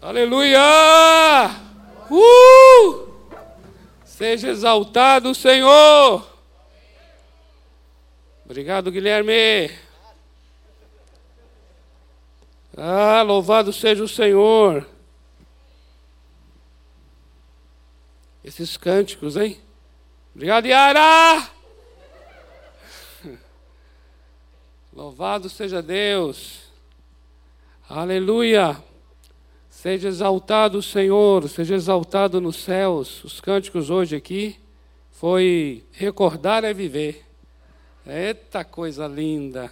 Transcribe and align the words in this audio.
Aleluia! 0.00 1.50
Uh! 2.08 3.08
Seja 4.04 4.48
exaltado 4.48 5.30
o 5.30 5.34
Senhor. 5.34 6.24
Obrigado, 8.44 8.92
Guilherme. 8.92 9.76
Ah, 12.76 13.22
louvado 13.22 13.72
seja 13.72 14.04
o 14.04 14.08
Senhor. 14.08 14.86
Esses 18.44 18.76
cânticos, 18.76 19.36
hein? 19.36 19.60
Obrigado, 20.32 20.66
Yara. 20.66 21.50
Louvado 24.94 25.50
seja 25.50 25.82
Deus. 25.82 26.60
Aleluia. 27.88 28.87
Seja 29.80 30.08
exaltado 30.08 30.78
o 30.78 30.82
Senhor, 30.82 31.48
seja 31.48 31.76
exaltado 31.76 32.40
nos 32.40 32.56
céus. 32.56 33.22
Os 33.22 33.40
cânticos 33.40 33.90
hoje 33.90 34.16
aqui 34.16 34.56
foi 35.12 35.84
recordar 35.92 36.64
é 36.64 36.74
viver. 36.74 37.24
Eita 38.04 38.64
coisa 38.64 39.06
linda. 39.06 39.70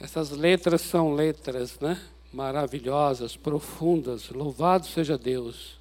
Essas 0.00 0.32
letras 0.32 0.80
são 0.80 1.14
letras, 1.14 1.78
né? 1.78 2.02
Maravilhosas, 2.32 3.36
profundas. 3.36 4.28
Louvado 4.30 4.88
seja 4.88 5.16
Deus. 5.16 5.78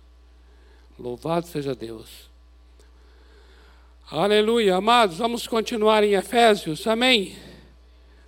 Louvado 1.00 1.48
seja 1.48 1.74
Deus. 1.74 2.30
Aleluia. 4.08 4.76
Amados, 4.76 5.18
vamos 5.18 5.48
continuar 5.48 6.04
em 6.04 6.14
Efésios. 6.14 6.86
Amém. 6.86 7.36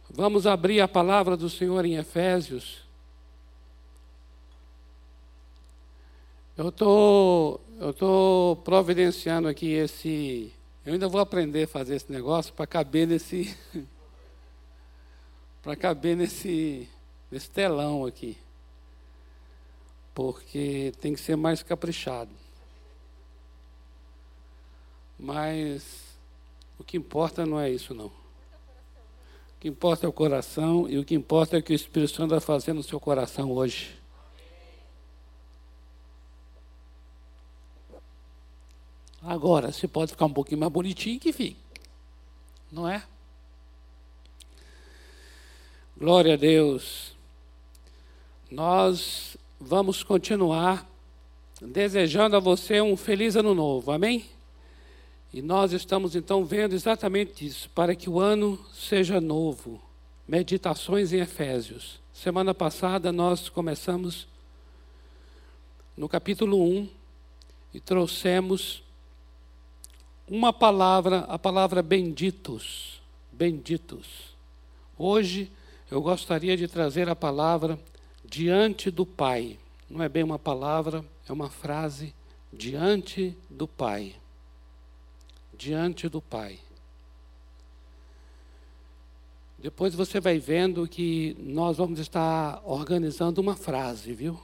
Vamos 0.09 0.47
abrir 0.47 0.81
a 0.81 0.87
palavra 0.87 1.37
do 1.37 1.51
Senhor 1.51 1.85
em 1.85 1.97
Efésios. 1.97 2.82
Eu 6.55 6.71
tô, 6.71 7.59
tô 7.97 8.59
providenciando 8.63 9.47
aqui 9.47 9.71
esse. 9.71 10.53
Eu 10.85 10.93
ainda 10.93 11.07
vou 11.07 11.19
aprender 11.19 11.63
a 11.63 11.67
fazer 11.67 11.95
esse 11.95 12.11
negócio 12.11 12.53
para 12.53 12.67
caber 12.67 13.07
nesse, 13.07 13.57
para 15.63 15.75
caber 15.75 16.15
nesse, 16.15 16.87
nesse 17.31 17.49
telão 17.49 18.05
aqui, 18.05 18.37
porque 20.13 20.93
tem 21.01 21.15
que 21.15 21.19
ser 21.19 21.35
mais 21.35 21.63
caprichado. 21.63 22.29
Mas 25.17 26.03
o 26.77 26.83
que 26.83 26.97
importa 26.97 27.47
não 27.47 27.59
é 27.59 27.71
isso 27.71 27.95
não. 27.95 28.07
O 28.07 28.13
que 29.59 29.69
importa 29.69 30.05
é 30.05 30.09
o 30.09 30.13
coração 30.13 30.87
e 30.87 30.99
o 30.99 31.03
que 31.03 31.15
importa 31.15 31.55
é 31.55 31.59
o 31.59 31.63
que 31.63 31.73
o 31.73 31.75
Espírito 31.75 32.13
Santo 32.13 32.29
vai 32.29 32.39
fazer 32.39 32.73
no 32.73 32.83
seu 32.83 32.99
coração 32.99 33.51
hoje. 33.51 34.02
Agora, 39.23 39.71
se 39.71 39.87
pode 39.87 40.11
ficar 40.11 40.25
um 40.25 40.33
pouquinho 40.33 40.59
mais 40.59 40.71
bonitinho, 40.71 41.19
que 41.19 41.31
fique. 41.31 41.55
Não 42.69 42.87
é? 42.87 43.03
Glória 45.97 46.33
a 46.33 46.37
Deus. 46.37 47.15
Nós 48.51 49.37
vamos 49.59 50.03
continuar 50.03 50.85
desejando 51.61 52.35
a 52.35 52.39
você 52.39 52.81
um 52.81 52.97
feliz 52.97 53.37
ano 53.37 53.55
novo. 53.55 53.91
Amém? 53.91 54.25
E 55.33 55.41
nós 55.41 55.71
estamos 55.71 56.15
então 56.15 56.43
vendo 56.43 56.73
exatamente 56.73 57.45
isso, 57.45 57.69
para 57.69 57.95
que 57.95 58.09
o 58.09 58.19
ano 58.19 58.59
seja 58.73 59.21
novo. 59.21 59.81
Meditações 60.27 61.13
em 61.13 61.19
Efésios. 61.19 62.01
Semana 62.11 62.53
passada 62.53 63.11
nós 63.11 63.47
começamos 63.47 64.27
no 65.95 66.09
capítulo 66.09 66.61
1 66.61 66.89
e 67.73 67.79
trouxemos 67.79 68.83
uma 70.27 70.53
palavra, 70.53 71.19
a 71.21 71.37
palavra 71.37 71.81
benditos. 71.81 73.01
Benditos. 73.31 74.35
Hoje 74.97 75.51
eu 75.89 76.01
gostaria 76.01 76.55
de 76.55 76.67
trazer 76.67 77.09
a 77.09 77.15
palavra 77.15 77.79
diante 78.23 78.89
do 78.89 79.05
Pai. 79.05 79.59
Não 79.89 80.03
é 80.03 80.09
bem 80.09 80.23
uma 80.23 80.39
palavra, 80.39 81.03
é 81.27 81.33
uma 81.33 81.49
frase 81.49 82.13
diante 82.51 83.37
do 83.49 83.67
Pai. 83.67 84.15
Diante 85.57 86.07
do 86.07 86.21
Pai. 86.21 86.59
Depois 89.57 89.95
você 89.95 90.19
vai 90.19 90.39
vendo 90.39 90.87
que 90.87 91.37
nós 91.39 91.77
vamos 91.77 91.99
estar 91.99 92.61
organizando 92.65 93.39
uma 93.39 93.55
frase, 93.55 94.13
viu? 94.13 94.39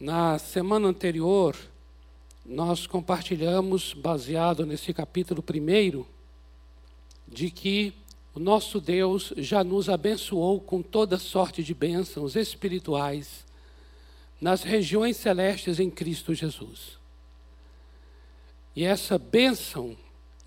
Na 0.00 0.38
semana 0.38 0.88
anterior, 0.88 1.54
nós 2.46 2.86
compartilhamos, 2.86 3.92
baseado 3.92 4.64
nesse 4.64 4.94
capítulo 4.94 5.42
primeiro, 5.42 6.08
de 7.28 7.50
que 7.50 7.92
o 8.34 8.40
nosso 8.40 8.80
Deus 8.80 9.30
já 9.36 9.62
nos 9.62 9.90
abençoou 9.90 10.58
com 10.58 10.80
toda 10.80 11.18
sorte 11.18 11.62
de 11.62 11.74
bênçãos 11.74 12.34
espirituais 12.34 13.44
nas 14.40 14.62
regiões 14.62 15.18
celestes 15.18 15.78
em 15.78 15.90
Cristo 15.90 16.32
Jesus. 16.32 16.98
E 18.74 18.84
essa 18.84 19.18
bênção, 19.18 19.94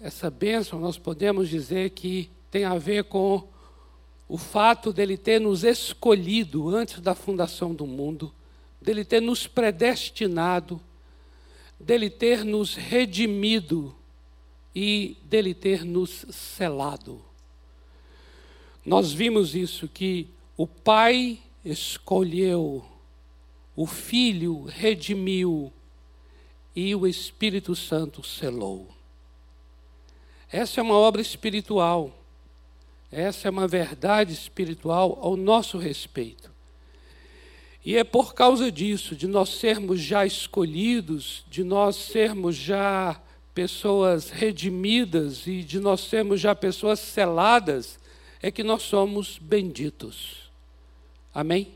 essa 0.02 0.32
bênção 0.32 0.80
nós 0.80 0.98
podemos 0.98 1.48
dizer 1.48 1.92
que 1.92 2.28
tem 2.50 2.66
a 2.66 2.80
ver 2.80 3.04
com 3.04 3.48
o 4.28 4.36
fato 4.36 4.92
dele 4.92 5.16
ter 5.16 5.40
nos 5.40 5.64
escolhido 5.64 6.70
antes 6.70 7.00
da 7.02 7.14
fundação 7.14 7.72
do 7.76 7.86
mundo 7.86 8.34
dele 8.84 9.06
ter 9.06 9.22
nos 9.22 9.48
predestinado, 9.48 10.80
dele 11.80 12.10
ter 12.10 12.44
nos 12.44 12.76
redimido 12.76 13.96
e 14.76 15.18
dele 15.24 15.54
ter 15.54 15.86
nos 15.86 16.26
selado. 16.30 17.24
Nós 18.86 19.14
vimos 19.14 19.56
isso 19.56 19.88
que 19.88 20.28
o 20.58 20.68
Pai 20.68 21.40
escolheu, 21.64 22.84
o 23.76 23.88
Filho 23.88 24.66
redimiu 24.66 25.72
e 26.76 26.94
o 26.94 27.08
Espírito 27.08 27.76
Santo 27.76 28.22
selou. 28.22 28.90
Essa 30.52 30.82
é 30.82 30.84
uma 30.84 30.96
obra 30.96 31.22
espiritual. 31.22 32.20
Essa 33.12 33.48
é 33.48 33.52
uma 33.52 33.68
verdade 33.68 34.34
espiritual 34.34 35.18
ao 35.22 35.38
nosso 35.38 35.78
respeito. 35.78 36.53
E 37.86 37.98
é 37.98 38.04
por 38.04 38.34
causa 38.34 38.72
disso, 38.72 39.16
de 39.16 39.28
nós 39.28 39.50
sermos 39.50 40.00
já 40.00 40.26
escolhidos, 40.26 41.44
de 41.50 41.64
nós 41.64 41.98
sermos 41.98 42.56
já 42.56 43.22
pessoas 43.54 44.30
redimidas 44.30 45.46
e 45.46 45.62
de 45.62 45.80
nós 45.80 46.02
sermos 46.02 46.40
já 46.40 46.56
pessoas 46.56 47.00
seladas, 47.00 48.00
é 48.42 48.50
que 48.50 48.64
nós 48.64 48.84
somos 48.84 49.38
benditos. 49.38 50.50
Amém? 51.34 51.76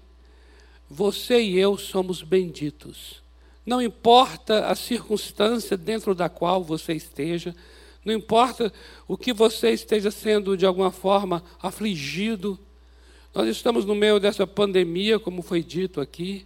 Você 0.90 1.42
e 1.42 1.58
eu 1.58 1.78
somos 1.78 2.22
benditos. 2.22 3.22
Não 3.66 3.82
importa 3.82 4.68
a 4.68 4.76
circunstância 4.76 5.76
dentro 5.76 6.16
da 6.16 6.30
qual 6.30 6.64
você 6.64 6.94
esteja, 6.94 7.54
não 8.06 8.14
importa 8.14 8.72
o 9.06 9.18
que 9.18 9.34
você 9.34 9.72
esteja 9.72 10.10
sendo 10.10 10.56
de 10.56 10.66
alguma 10.66 10.92
forma 10.92 11.44
afligido, 11.62 12.58
nós 13.38 13.50
estamos 13.50 13.86
no 13.86 13.94
meio 13.94 14.20
dessa 14.20 14.48
pandemia, 14.48 15.20
como 15.20 15.44
foi 15.44 15.62
dito 15.62 16.02
aqui, 16.02 16.44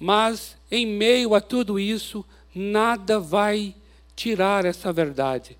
mas 0.00 0.56
em 0.70 0.86
meio 0.86 1.34
a 1.34 1.40
tudo 1.40 1.78
isso, 1.78 2.24
nada 2.54 3.20
vai 3.20 3.74
tirar 4.16 4.64
essa 4.64 4.90
verdade. 4.90 5.54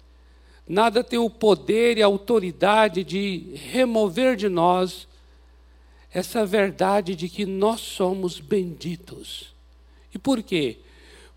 Nada 0.66 1.04
tem 1.04 1.18
o 1.18 1.28
poder 1.28 1.98
e 1.98 2.02
a 2.02 2.06
autoridade 2.06 3.04
de 3.04 3.56
remover 3.72 4.36
de 4.36 4.48
nós 4.48 5.06
essa 6.10 6.46
verdade 6.46 7.14
de 7.14 7.28
que 7.28 7.44
nós 7.44 7.80
somos 7.80 8.40
benditos. 8.40 9.54
E 10.14 10.18
por 10.18 10.42
quê? 10.42 10.78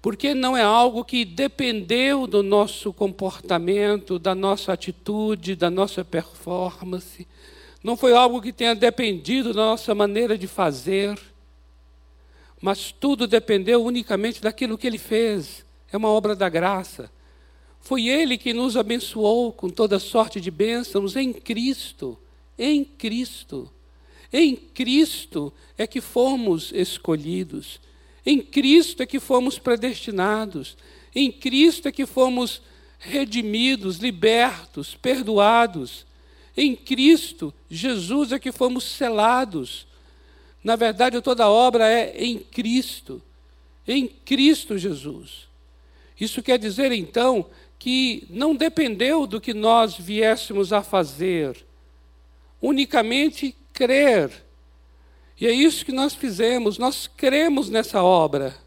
Porque 0.02 0.34
não 0.34 0.56
é 0.56 0.64
algo 0.64 1.04
que 1.04 1.26
dependeu 1.26 2.28
do 2.28 2.42
nosso 2.42 2.94
comportamento, 2.94 4.18
da 4.18 4.34
nossa 4.34 4.72
atitude, 4.72 5.54
da 5.54 5.70
nossa 5.70 6.06
performance 6.06 7.28
não 7.84 7.96
foi 7.96 8.14
algo 8.14 8.42
que 8.42 8.52
tenha 8.52 8.76
dependido 8.76 9.54
da 9.54 9.66
nossa 9.66 9.94
maneira 9.94 10.38
de 10.38 10.48
fazer, 10.48 11.18
mas 12.62 12.92
tudo 12.92 13.28
dependeu 13.28 13.84
unicamente 13.84 14.42
daquilo 14.42 14.78
que 14.78 14.88
Ele 14.88 14.98
fez. 14.98 15.66
É 15.92 15.98
uma 15.98 16.10
obra 16.10 16.36
da 16.36 16.50
graça. 16.50 17.12
Foi 17.80 18.08
Ele 18.08 18.38
que 18.38 18.54
nos 18.54 18.76
abençoou 18.76 19.54
com 19.54 19.70
toda 19.70 20.00
sorte 20.00 20.42
de 20.42 20.52
bênçãos 20.52 21.16
em 21.16 21.32
Cristo. 21.32 22.18
Em 22.58 22.84
Cristo. 22.84 23.72
Em 24.34 24.56
Cristo 24.56 25.54
é 25.78 25.86
que 25.86 26.02
fomos 26.02 26.72
escolhidos. 26.74 27.80
Em 28.26 28.42
Cristo 28.42 29.04
é 29.04 29.06
que 29.06 29.20
fomos 29.20 29.60
predestinados. 29.60 30.76
Em 31.16 31.32
Cristo 31.32 31.88
é 31.88 31.92
que 31.92 32.06
fomos 32.06 32.62
redimidos, 33.00 33.98
libertos, 33.98 34.96
perdoados. 34.96 36.07
Em 36.58 36.76
Cristo, 36.76 37.54
Jesus 37.70 38.32
é 38.32 38.40
que 38.40 38.52
fomos 38.52 38.84
selados. 38.84 39.86
Na 40.64 40.76
verdade, 40.76 41.22
toda 41.22 41.44
a 41.44 41.50
obra 41.50 41.88
é 41.88 42.18
em 42.18 42.40
Cristo. 42.40 43.22
Em 43.88 44.08
Cristo 44.08 44.76
Jesus. 44.76 45.48
Isso 46.20 46.42
quer 46.42 46.58
dizer, 46.58 46.92
então, 46.92 47.46
que 47.78 48.26
não 48.32 48.56
dependeu 48.56 49.28
do 49.28 49.40
que 49.40 49.54
nós 49.54 49.96
viéssemos 49.96 50.74
a 50.74 50.82
fazer, 50.82 51.64
unicamente 52.60 53.56
crer. 53.72 54.32
E 55.40 55.46
é 55.46 55.52
isso 55.52 55.86
que 55.86 55.92
nós 55.92 56.16
fizemos, 56.16 56.80
nós 56.80 57.06
cremos 57.06 57.70
nessa 57.70 58.02
obra. 58.02 58.58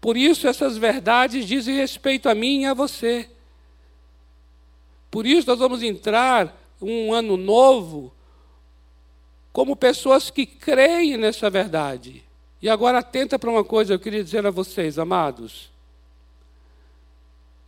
Por 0.00 0.16
isso, 0.16 0.48
essas 0.48 0.76
verdades 0.76 1.46
dizem 1.46 1.76
respeito 1.76 2.28
a 2.28 2.34
mim 2.34 2.62
e 2.62 2.66
a 2.66 2.74
você. 2.74 3.30
Por 5.08 5.24
isso, 5.24 5.46
nós 5.46 5.58
vamos 5.60 5.84
entrar 5.84 6.65
um 6.80 7.12
ano 7.12 7.36
novo 7.36 8.12
como 9.52 9.74
pessoas 9.74 10.28
que 10.28 10.44
creem 10.44 11.16
nessa 11.16 11.48
verdade. 11.48 12.22
E 12.60 12.68
agora, 12.68 12.98
atenta 12.98 13.38
para 13.38 13.50
uma 13.50 13.64
coisa, 13.64 13.94
eu 13.94 13.98
queria 13.98 14.22
dizer 14.22 14.46
a 14.46 14.50
vocês, 14.50 14.98
amados. 14.98 15.70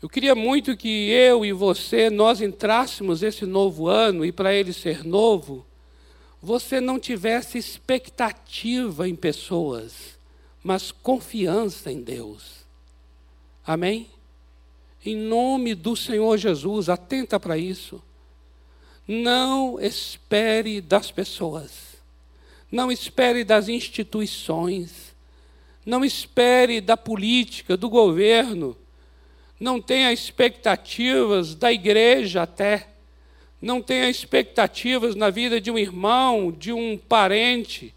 Eu 0.02 0.08
queria 0.08 0.34
muito 0.34 0.76
que 0.76 1.10
eu 1.10 1.44
e 1.44 1.52
você, 1.52 2.10
nós 2.10 2.40
entrássemos 2.40 3.22
esse 3.22 3.46
novo 3.46 3.88
ano, 3.88 4.25
e 4.25 4.31
para 4.31 4.52
ele 4.52 4.72
ser 4.72 5.02
novo, 5.02 5.64
você 6.43 6.81
não 6.81 6.99
tivesse 6.99 7.58
expectativa 7.58 9.08
em 9.08 9.16
pessoas, 9.16 10.19
mas 10.62 10.93
confiança 10.93 11.90
em 11.90 12.02
Deus. 12.02 12.66
Amém? 13.66 14.08
Em 15.04 15.16
nome 15.16 15.75
do 15.75 15.96
Senhor 15.96 16.37
Jesus, 16.37 16.88
atenta 16.88 17.40
para 17.40 17.56
isso. 17.56 18.02
Não 19.08 19.81
espere 19.81 20.82
das 20.82 21.10
pessoas. 21.10 21.96
Não 22.70 22.93
espere 22.93 23.43
das 23.43 23.66
instituições. 23.66 25.16
Não 25.87 26.05
espere 26.05 26.82
da 26.82 26.94
política, 26.94 27.75
do 27.75 27.88
governo. 27.88 28.76
Não 29.58 29.81
tenha 29.81 30.12
expectativas 30.12 31.55
da 31.55 31.72
igreja 31.72 32.43
até. 32.43 32.88
Não 33.62 33.81
tenha 33.81 34.10
expectativas 34.10 35.14
na 35.14 35.31
vida 35.31 35.58
de 35.58 35.70
um 35.70 35.78
irmão, 35.78 36.52
de 36.52 36.70
um 36.70 36.99
parente. 36.99 37.94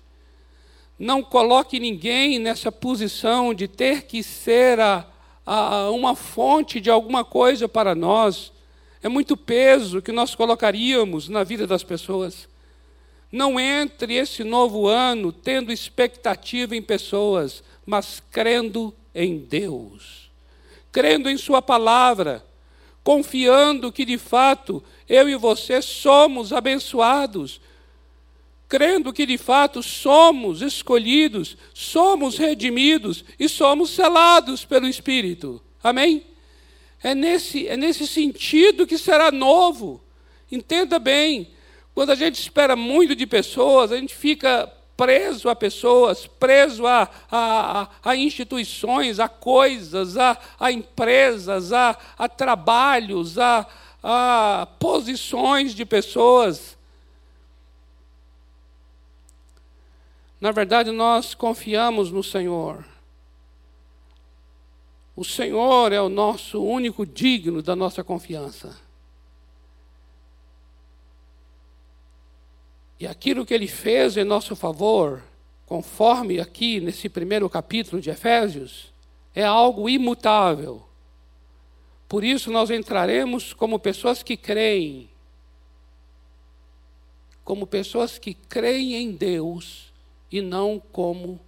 Não 0.97 1.21
coloque 1.21 1.77
ninguém 1.77 2.39
nessa 2.39 2.71
posição 2.71 3.53
de 3.53 3.67
ter 3.67 4.03
que 4.03 4.23
ser 4.23 4.79
a, 4.79 5.05
a, 5.45 5.91
uma 5.91 6.15
fonte 6.15 6.79
de 6.79 6.89
alguma 6.89 7.25
coisa 7.25 7.67
para 7.67 7.93
nós. 7.93 8.53
É 9.03 9.09
muito 9.09 9.35
peso 9.35 10.01
que 10.01 10.11
nós 10.11 10.35
colocaríamos 10.35 11.27
na 11.27 11.43
vida 11.43 11.65
das 11.65 11.83
pessoas. 11.83 12.47
Não 13.31 13.59
entre 13.59 14.15
esse 14.15 14.43
novo 14.43 14.87
ano 14.87 15.31
tendo 15.31 15.71
expectativa 15.71 16.75
em 16.75 16.81
pessoas, 16.81 17.63
mas 17.85 18.21
crendo 18.31 18.93
em 19.15 19.39
Deus, 19.39 20.29
crendo 20.91 21.29
em 21.29 21.37
Sua 21.37 21.61
palavra, 21.61 22.45
confiando 23.03 23.91
que 23.91 24.05
de 24.05 24.17
fato 24.17 24.83
eu 25.07 25.27
e 25.27 25.35
você 25.35 25.81
somos 25.81 26.53
abençoados, 26.53 27.59
crendo 28.67 29.11
que 29.11 29.25
de 29.25 29.37
fato 29.37 29.81
somos 29.81 30.61
escolhidos, 30.61 31.57
somos 31.73 32.37
redimidos 32.37 33.25
e 33.39 33.49
somos 33.49 33.89
selados 33.89 34.63
pelo 34.63 34.87
Espírito. 34.87 35.61
Amém? 35.83 36.30
É 37.03 37.15
nesse, 37.15 37.67
é 37.67 37.75
nesse 37.75 38.07
sentido 38.07 38.85
que 38.85 38.97
será 38.97 39.31
novo. 39.31 40.01
Entenda 40.51 40.99
bem, 40.99 41.51
quando 41.93 42.11
a 42.11 42.15
gente 42.15 42.39
espera 42.39 42.75
muito 42.75 43.15
de 43.15 43.25
pessoas, 43.25 43.91
a 43.91 43.97
gente 43.97 44.15
fica 44.15 44.71
preso 44.95 45.49
a 45.49 45.55
pessoas, 45.55 46.27
preso 46.27 46.85
a, 46.85 47.09
a, 47.31 47.87
a 48.03 48.15
instituições, 48.15 49.19
a 49.19 49.27
coisas, 49.27 50.15
a, 50.15 50.37
a 50.59 50.71
empresas, 50.71 51.73
a, 51.73 51.97
a 52.19 52.29
trabalhos, 52.29 53.39
a, 53.39 53.65
a 54.03 54.67
posições 54.79 55.73
de 55.73 55.85
pessoas. 55.85 56.77
Na 60.39 60.51
verdade, 60.51 60.91
nós 60.91 61.33
confiamos 61.33 62.11
no 62.11 62.23
Senhor. 62.23 62.90
O 65.21 65.23
Senhor 65.23 65.91
é 65.91 66.01
o 66.01 66.09
nosso 66.09 66.63
único 66.63 67.05
digno 67.05 67.61
da 67.61 67.75
nossa 67.75 68.03
confiança. 68.03 68.75
E 72.99 73.05
aquilo 73.05 73.45
que 73.45 73.53
ele 73.53 73.67
fez 73.67 74.17
em 74.17 74.23
nosso 74.23 74.55
favor, 74.55 75.21
conforme 75.67 76.39
aqui 76.39 76.79
nesse 76.79 77.07
primeiro 77.07 77.47
capítulo 77.51 78.01
de 78.01 78.09
Efésios, 78.09 78.91
é 79.35 79.43
algo 79.43 79.87
imutável. 79.87 80.83
Por 82.09 82.23
isso 82.23 82.49
nós 82.49 82.71
entraremos 82.71 83.53
como 83.53 83.77
pessoas 83.77 84.23
que 84.23 84.35
creem, 84.35 85.07
como 87.43 87.67
pessoas 87.67 88.17
que 88.17 88.33
creem 88.33 88.95
em 88.95 89.11
Deus 89.11 89.93
e 90.31 90.41
não 90.41 90.79
como 90.79 91.39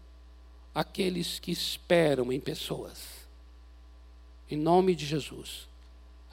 aqueles 0.76 1.40
que 1.40 1.50
esperam 1.50 2.32
em 2.32 2.40
pessoas. 2.40 3.23
Em 4.50 4.58
nome 4.58 4.96
de 4.96 5.06
Jesus. 5.06 5.68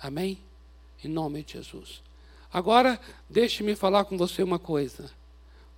Amém? 0.01 0.39
Em 1.05 1.09
nome 1.09 1.43
de 1.43 1.55
Jesus. 1.55 2.03
Agora, 2.53 3.01
deixe-me 3.29 3.75
falar 3.77 4.05
com 4.05 4.19
você 4.19 4.43
uma 4.43 4.59
coisa. 4.59 5.11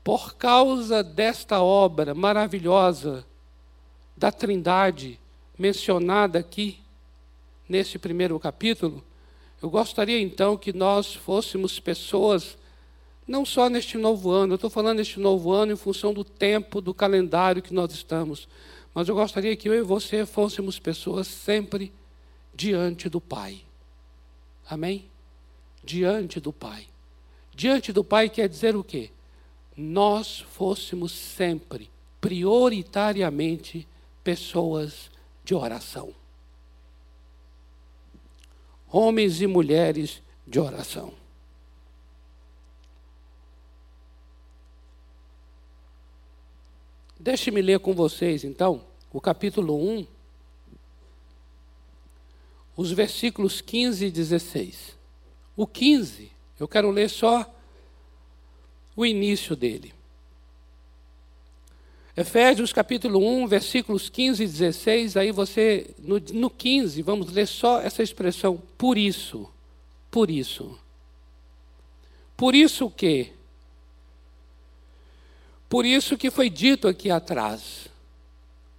Por 0.02 0.34
causa 0.34 1.02
desta 1.02 1.62
obra 1.62 2.14
maravilhosa 2.14 3.24
da 4.16 4.32
Trindade, 4.32 5.18
mencionada 5.58 6.38
aqui, 6.38 6.78
nesse 7.68 7.98
primeiro 7.98 8.38
capítulo, 8.38 9.02
eu 9.62 9.70
gostaria 9.70 10.20
então 10.20 10.56
que 10.56 10.72
nós 10.72 11.14
fôssemos 11.14 11.78
pessoas 11.78 12.58
não 13.26 13.44
só 13.44 13.68
neste 13.68 13.96
novo 13.96 14.30
ano, 14.30 14.54
eu 14.54 14.56
estou 14.56 14.68
falando 14.68 14.98
neste 14.98 15.20
novo 15.20 15.52
ano 15.52 15.72
em 15.72 15.76
função 15.76 16.12
do 16.12 16.24
tempo, 16.24 16.80
do 16.80 16.92
calendário 16.92 17.62
que 17.62 17.72
nós 17.72 17.92
estamos, 17.92 18.48
mas 18.92 19.08
eu 19.08 19.14
gostaria 19.14 19.56
que 19.56 19.68
eu 19.68 19.74
e 19.74 19.82
você 19.82 20.26
fôssemos 20.26 20.78
pessoas 20.78 21.28
sempre 21.28 21.92
diante 22.62 23.08
do 23.08 23.20
Pai. 23.20 23.60
Amém? 24.70 25.10
Diante 25.82 26.38
do 26.38 26.52
Pai. 26.52 26.86
Diante 27.52 27.92
do 27.92 28.04
Pai 28.04 28.30
quer 28.30 28.48
dizer 28.48 28.76
o 28.76 28.84
quê? 28.84 29.10
Nós 29.76 30.38
fôssemos 30.38 31.10
sempre, 31.10 31.90
prioritariamente, 32.20 33.88
pessoas 34.22 35.10
de 35.44 35.56
oração. 35.56 36.14
Homens 38.88 39.40
e 39.40 39.48
mulheres 39.48 40.22
de 40.46 40.60
oração. 40.60 41.12
Deixe-me 47.18 47.60
ler 47.60 47.80
com 47.80 47.92
vocês, 47.92 48.44
então, 48.44 48.84
o 49.12 49.20
capítulo 49.20 49.76
1, 49.76 50.06
os 52.76 52.90
versículos 52.90 53.60
15 53.60 54.06
e 54.06 54.10
16. 54.10 54.96
O 55.56 55.66
15, 55.66 56.30
eu 56.58 56.66
quero 56.66 56.90
ler 56.90 57.08
só 57.08 57.48
o 58.96 59.04
início 59.04 59.54
dele. 59.54 59.92
Efésios 62.16 62.72
capítulo 62.72 63.18
1, 63.20 63.46
versículos 63.46 64.10
15 64.10 64.44
e 64.44 64.46
16, 64.46 65.16
aí 65.16 65.32
você, 65.32 65.94
no, 65.98 66.20
no 66.32 66.50
15, 66.50 67.00
vamos 67.02 67.32
ler 67.32 67.46
só 67.46 67.80
essa 67.80 68.02
expressão, 68.02 68.62
por 68.76 68.98
isso, 68.98 69.48
por 70.10 70.30
isso. 70.30 70.78
Por 72.36 72.54
isso 72.54 72.86
o 72.86 72.90
quê? 72.90 73.32
Por 75.70 75.86
isso 75.86 76.18
que 76.18 76.30
foi 76.30 76.50
dito 76.50 76.86
aqui 76.86 77.10
atrás. 77.10 77.88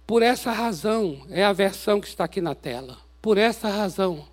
Por 0.06 0.22
essa 0.22 0.52
razão, 0.52 1.26
é 1.28 1.42
a 1.42 1.52
versão 1.52 2.00
que 2.00 2.06
está 2.06 2.24
aqui 2.24 2.40
na 2.40 2.54
tela. 2.54 3.03
Por 3.24 3.38
essa 3.38 3.68
razão. 3.68 4.28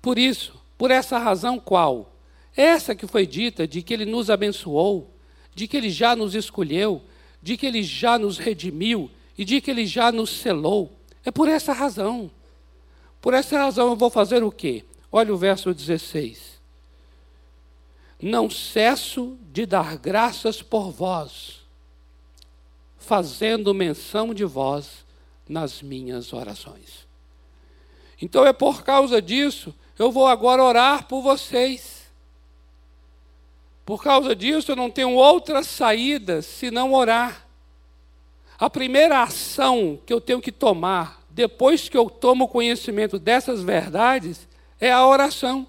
Por 0.00 0.18
isso, 0.18 0.58
por 0.78 0.90
essa 0.90 1.18
razão 1.18 1.58
qual? 1.58 2.16
Essa 2.56 2.94
que 2.94 3.06
foi 3.06 3.26
dita 3.26 3.68
de 3.68 3.82
que 3.82 3.92
ele 3.92 4.06
nos 4.06 4.30
abençoou, 4.30 5.14
de 5.54 5.68
que 5.68 5.76
ele 5.76 5.90
já 5.90 6.16
nos 6.16 6.34
escolheu, 6.34 7.02
de 7.42 7.58
que 7.58 7.66
ele 7.66 7.82
já 7.82 8.18
nos 8.18 8.38
redimiu 8.38 9.10
e 9.36 9.44
de 9.44 9.60
que 9.60 9.70
ele 9.70 9.84
já 9.84 10.10
nos 10.10 10.30
selou. 10.30 10.98
É 11.22 11.30
por 11.30 11.46
essa 11.46 11.74
razão. 11.74 12.30
Por 13.20 13.34
essa 13.34 13.58
razão 13.58 13.90
eu 13.90 13.96
vou 13.96 14.08
fazer 14.08 14.42
o 14.42 14.50
quê? 14.50 14.86
Olha 15.10 15.34
o 15.34 15.36
verso 15.36 15.74
16 15.74 16.52
não 18.22 18.48
cesso 18.48 19.36
de 19.52 19.66
dar 19.66 19.98
graças 19.98 20.62
por 20.62 20.92
vós, 20.92 21.62
fazendo 22.96 23.74
menção 23.74 24.32
de 24.32 24.44
vós 24.44 25.04
nas 25.48 25.82
minhas 25.82 26.32
orações. 26.32 27.11
Então 28.22 28.46
é 28.46 28.52
por 28.52 28.84
causa 28.84 29.20
disso, 29.20 29.74
eu 29.98 30.12
vou 30.12 30.28
agora 30.28 30.62
orar 30.62 31.08
por 31.08 31.20
vocês. 31.20 32.06
Por 33.84 34.00
causa 34.00 34.32
disso, 34.36 34.70
eu 34.70 34.76
não 34.76 34.88
tenho 34.88 35.10
outra 35.10 35.64
saída 35.64 36.40
senão 36.40 36.92
orar. 36.92 37.44
A 38.56 38.70
primeira 38.70 39.24
ação 39.24 39.98
que 40.06 40.12
eu 40.12 40.20
tenho 40.20 40.40
que 40.40 40.52
tomar, 40.52 41.20
depois 41.28 41.88
que 41.88 41.98
eu 41.98 42.08
tomo 42.08 42.46
conhecimento 42.46 43.18
dessas 43.18 43.60
verdades, 43.60 44.46
é 44.80 44.92
a 44.92 45.04
oração. 45.04 45.66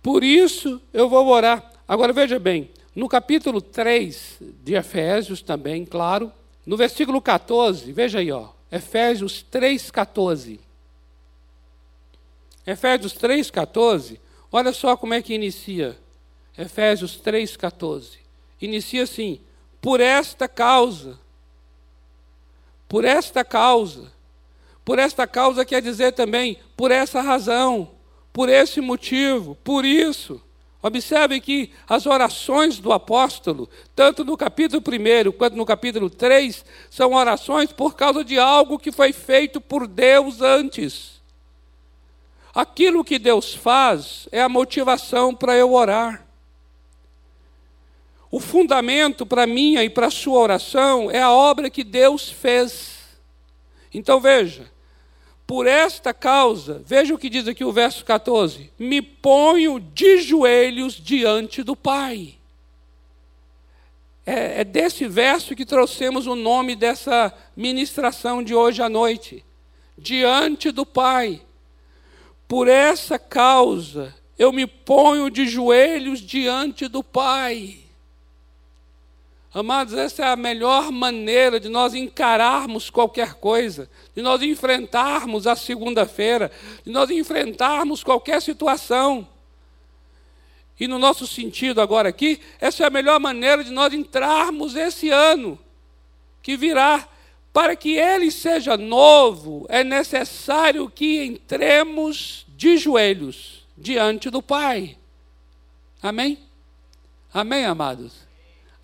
Por 0.00 0.22
isso 0.22 0.80
eu 0.92 1.08
vou 1.08 1.26
orar. 1.26 1.72
Agora 1.88 2.12
veja 2.12 2.38
bem, 2.38 2.70
no 2.94 3.08
capítulo 3.08 3.60
3 3.60 4.36
de 4.62 4.74
Efésios 4.74 5.42
também, 5.42 5.84
claro, 5.84 6.30
no 6.64 6.76
versículo 6.76 7.20
14, 7.20 7.92
veja 7.92 8.20
aí, 8.20 8.30
ó, 8.30 8.55
Efésios 8.76 9.44
3,14. 9.50 10.60
Efésios 12.66 13.14
3,14, 13.14 14.20
olha 14.52 14.72
só 14.72 14.96
como 14.96 15.14
é 15.14 15.22
que 15.22 15.32
inicia. 15.32 15.98
Efésios 16.58 17.18
3,14. 17.18 18.18
Inicia 18.60 19.04
assim: 19.04 19.40
por 19.80 20.00
esta 20.00 20.46
causa. 20.46 21.18
Por 22.86 23.04
esta 23.04 23.44
causa. 23.44 24.12
Por 24.84 24.98
esta 24.98 25.26
causa 25.26 25.64
quer 25.64 25.80
dizer 25.80 26.12
também 26.12 26.58
por 26.76 26.90
essa 26.90 27.20
razão, 27.20 27.90
por 28.32 28.48
esse 28.48 28.80
motivo, 28.80 29.56
por 29.64 29.84
isso. 29.84 30.40
Observe 30.86 31.40
que 31.40 31.72
as 31.88 32.06
orações 32.06 32.78
do 32.78 32.92
apóstolo, 32.92 33.68
tanto 33.94 34.24
no 34.24 34.36
capítulo 34.36 34.80
1 34.80 35.32
quanto 35.32 35.56
no 35.56 35.66
capítulo 35.66 36.08
3, 36.08 36.64
são 36.88 37.12
orações 37.12 37.72
por 37.72 37.96
causa 37.96 38.22
de 38.22 38.38
algo 38.38 38.78
que 38.78 38.92
foi 38.92 39.12
feito 39.12 39.60
por 39.60 39.88
Deus 39.88 40.40
antes. 40.40 41.20
Aquilo 42.54 43.02
que 43.02 43.18
Deus 43.18 43.52
faz 43.52 44.28
é 44.30 44.40
a 44.40 44.48
motivação 44.48 45.34
para 45.34 45.56
eu 45.56 45.72
orar. 45.72 46.24
O 48.30 48.38
fundamento 48.38 49.26
para 49.26 49.44
minha 49.44 49.82
e 49.82 49.90
para 49.90 50.08
sua 50.08 50.38
oração 50.38 51.10
é 51.10 51.20
a 51.20 51.32
obra 51.32 51.68
que 51.68 51.82
Deus 51.82 52.30
fez. 52.30 52.98
Então 53.92 54.20
veja, 54.20 54.70
por 55.46 55.66
esta 55.66 56.12
causa, 56.12 56.82
veja 56.84 57.14
o 57.14 57.18
que 57.18 57.30
diz 57.30 57.46
aqui 57.46 57.64
o 57.64 57.72
verso 57.72 58.04
14: 58.04 58.72
me 58.78 59.00
ponho 59.00 59.78
de 59.78 60.18
joelhos 60.18 60.94
diante 60.94 61.62
do 61.62 61.76
Pai. 61.76 62.34
É, 64.24 64.62
é 64.62 64.64
desse 64.64 65.06
verso 65.06 65.54
que 65.54 65.64
trouxemos 65.64 66.26
o 66.26 66.34
nome 66.34 66.74
dessa 66.74 67.32
ministração 67.56 68.42
de 68.42 68.54
hoje 68.54 68.82
à 68.82 68.88
noite. 68.88 69.44
Diante 69.96 70.72
do 70.72 70.84
Pai. 70.84 71.40
Por 72.48 72.66
essa 72.66 73.18
causa, 73.18 74.12
eu 74.36 74.52
me 74.52 74.66
ponho 74.66 75.30
de 75.30 75.46
joelhos 75.46 76.20
diante 76.20 76.88
do 76.88 77.04
Pai. 77.04 77.85
Amados, 79.58 79.94
essa 79.94 80.22
é 80.22 80.26
a 80.26 80.36
melhor 80.36 80.92
maneira 80.92 81.58
de 81.58 81.70
nós 81.70 81.94
encararmos 81.94 82.90
qualquer 82.90 83.36
coisa, 83.36 83.88
de 84.14 84.20
nós 84.20 84.42
enfrentarmos 84.42 85.46
a 85.46 85.56
segunda-feira, 85.56 86.52
de 86.84 86.92
nós 86.92 87.08
enfrentarmos 87.08 88.04
qualquer 88.04 88.42
situação. 88.42 89.26
E 90.78 90.86
no 90.86 90.98
nosso 90.98 91.26
sentido 91.26 91.80
agora 91.80 92.10
aqui, 92.10 92.38
essa 92.60 92.84
é 92.84 92.86
a 92.86 92.90
melhor 92.90 93.18
maneira 93.18 93.64
de 93.64 93.70
nós 93.70 93.94
entrarmos 93.94 94.76
esse 94.76 95.08
ano 95.08 95.58
que 96.42 96.54
virá. 96.54 97.08
Para 97.50 97.74
que 97.74 97.96
ele 97.96 98.30
seja 98.30 98.76
novo, 98.76 99.64
é 99.70 99.82
necessário 99.82 100.90
que 100.90 101.24
entremos 101.24 102.44
de 102.46 102.76
joelhos 102.76 103.66
diante 103.74 104.28
do 104.28 104.42
Pai. 104.42 104.98
Amém? 106.02 106.38
Amém, 107.32 107.64
amados? 107.64 108.25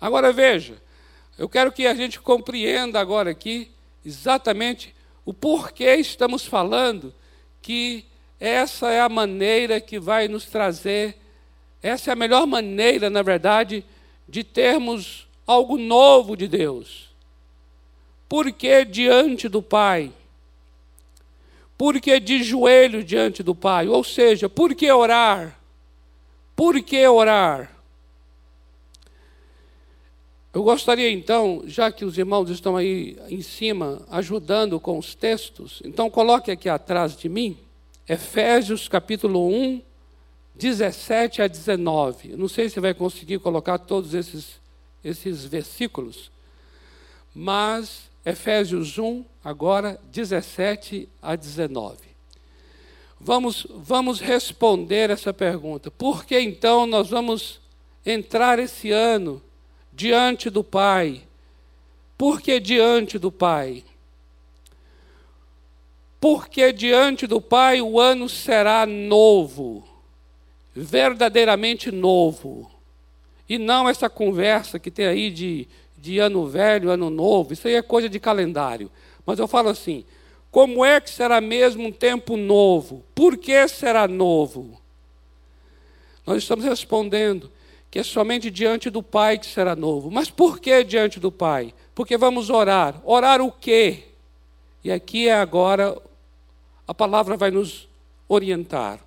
Agora 0.03 0.33
veja, 0.33 0.75
eu 1.37 1.47
quero 1.47 1.71
que 1.71 1.87
a 1.87 1.95
gente 1.95 2.19
compreenda 2.19 2.99
agora 2.99 3.31
aqui 3.31 3.71
exatamente 4.05 4.93
o 5.23 5.33
porquê 5.33 5.95
estamos 5.95 6.45
falando 6.45 7.13
que 7.61 8.03
essa 8.37 8.91
é 8.91 8.99
a 8.99 9.07
maneira 9.07 9.79
que 9.79 9.97
vai 9.97 10.27
nos 10.27 10.45
trazer, 10.45 11.15
essa 11.81 12.09
é 12.09 12.11
a 12.11 12.17
melhor 12.17 12.45
maneira, 12.45 13.09
na 13.09 13.21
verdade, 13.21 13.85
de 14.27 14.43
termos 14.43 15.25
algo 15.47 15.77
novo 15.77 16.35
de 16.35 16.49
Deus. 16.49 17.09
Por 18.27 18.51
que 18.51 18.83
diante 18.83 19.47
do 19.47 19.61
Pai? 19.61 20.11
Por 21.77 22.01
que 22.01 22.19
de 22.19 22.43
joelho 22.43 23.05
diante 23.05 23.41
do 23.41 23.55
Pai? 23.55 23.87
Ou 23.87 24.03
seja, 24.03 24.49
por 24.49 24.75
que 24.75 24.91
orar? 24.91 25.57
Por 26.57 26.83
que 26.83 27.07
orar? 27.07 27.72
Eu 30.53 30.61
gostaria 30.61 31.09
então, 31.09 31.63
já 31.65 31.91
que 31.91 32.05
os 32.05 32.15
irmãos 32.15 32.47
estão 32.51 32.77
aí 32.77 33.17
em 33.27 33.41
cima 33.41 34.05
ajudando 34.11 34.79
com 34.79 34.99
os 34.99 35.15
textos, 35.15 35.81
então 35.83 36.11
coloque 36.11 36.51
aqui 36.51 36.69
atrás 36.69 37.17
de 37.17 37.27
mim, 37.27 37.57
Efésios 38.07 38.87
capítulo 38.87 39.49
1, 39.49 39.81
17 40.53 41.41
a 41.41 41.47
19. 41.47 42.33
Eu 42.33 42.37
não 42.37 42.47
sei 42.47 42.69
se 42.69 42.79
vai 42.79 42.93
conseguir 42.93 43.39
colocar 43.39 43.79
todos 43.79 44.13
esses, 44.13 44.61
esses 45.03 45.43
versículos, 45.43 46.29
mas 47.33 48.03
Efésios 48.23 48.99
1, 48.99 49.25
agora 49.43 49.99
17 50.11 51.09
a 51.19 51.35
19. 51.35 51.97
Vamos, 53.19 53.65
vamos 53.71 54.19
responder 54.19 55.09
essa 55.09 55.33
pergunta. 55.33 55.89
Por 55.89 56.23
que 56.25 56.39
então 56.39 56.85
nós 56.85 57.09
vamos 57.09 57.59
entrar 58.05 58.59
esse 58.59 58.91
ano 58.91 59.41
diante 59.95 60.49
do 60.49 60.63
Pai. 60.63 61.21
Por 62.17 62.41
que 62.41 62.59
diante 62.59 63.17
do 63.17 63.31
Pai? 63.31 63.83
Porque 66.19 66.71
diante 66.71 67.27
do 67.27 67.41
Pai 67.41 67.81
o 67.81 67.99
ano 67.99 68.29
será 68.29 68.85
novo, 68.85 69.85
verdadeiramente 70.73 71.91
novo. 71.91 72.71
E 73.47 73.57
não 73.57 73.89
essa 73.89 74.09
conversa 74.09 74.79
que 74.79 74.89
tem 74.89 75.05
aí 75.05 75.29
de, 75.29 75.67
de 75.97 76.19
ano 76.19 76.47
velho, 76.47 76.89
ano 76.89 77.09
novo, 77.09 77.53
isso 77.53 77.67
aí 77.67 77.75
é 77.75 77.81
coisa 77.81 78.07
de 78.07 78.19
calendário. 78.19 78.89
Mas 79.25 79.37
eu 79.37 79.47
falo 79.47 79.69
assim: 79.69 80.05
como 80.49 80.85
é 80.85 81.01
que 81.01 81.09
será 81.09 81.41
mesmo 81.41 81.87
um 81.87 81.91
tempo 81.91 82.37
novo? 82.37 83.03
Por 83.13 83.37
que 83.37 83.67
será 83.67 84.07
novo? 84.07 84.79
Nós 86.25 86.37
estamos 86.37 86.63
respondendo 86.63 87.51
que 87.93 87.99
é 87.99 88.03
somente 88.03 88.49
diante 88.49 88.89
do 88.89 89.03
Pai 89.03 89.37
que 89.37 89.45
será 89.45 89.75
novo. 89.75 90.09
Mas 90.09 90.27
por 90.27 90.59
que 90.59 90.83
diante 90.83 91.19
do 91.19 91.31
Pai? 91.31 91.75
Porque 91.93 92.17
vamos 92.17 92.49
orar. 92.49 92.99
Orar 93.05 93.39
o 93.39 93.51
quê? 93.51 94.05
E 94.83 94.91
aqui 94.91 95.27
é 95.27 95.33
agora 95.35 95.95
a 96.87 96.93
palavra 96.95 97.37
vai 97.37 97.51
nos 97.51 97.87
orientar. 98.27 98.99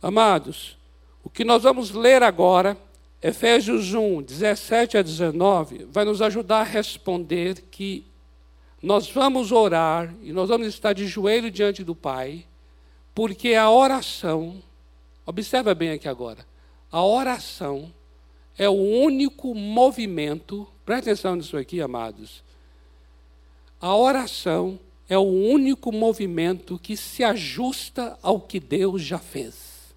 Amados, 0.00 0.78
o 1.24 1.28
que 1.28 1.42
nós 1.42 1.64
vamos 1.64 1.90
ler 1.90 2.22
agora, 2.22 2.76
Efésios 3.20 3.92
1, 3.92 4.22
17 4.22 4.98
a 4.98 5.02
19, 5.02 5.88
vai 5.90 6.04
nos 6.04 6.22
ajudar 6.22 6.60
a 6.60 6.62
responder 6.62 7.60
que 7.72 8.06
nós 8.80 9.10
vamos 9.10 9.50
orar 9.50 10.14
e 10.22 10.32
nós 10.32 10.48
vamos 10.48 10.68
estar 10.68 10.92
de 10.92 11.08
joelho 11.08 11.50
diante 11.50 11.82
do 11.82 11.96
Pai, 11.96 12.46
porque 13.12 13.54
a 13.54 13.68
oração, 13.68 14.62
observa 15.26 15.74
bem 15.74 15.90
aqui 15.90 16.08
agora, 16.08 16.48
a 16.90 17.04
oração 17.04 17.92
é 18.58 18.68
o 18.68 18.72
único 18.72 19.54
movimento, 19.54 20.66
presta 20.84 21.10
atenção 21.10 21.36
nisso 21.36 21.56
aqui, 21.56 21.80
amados. 21.80 22.42
A 23.80 23.94
oração 23.94 24.78
é 25.08 25.16
o 25.16 25.22
único 25.22 25.90
movimento 25.92 26.78
que 26.78 26.96
se 26.96 27.24
ajusta 27.24 28.18
ao 28.22 28.40
que 28.40 28.60
Deus 28.60 29.02
já 29.02 29.18
fez. 29.18 29.94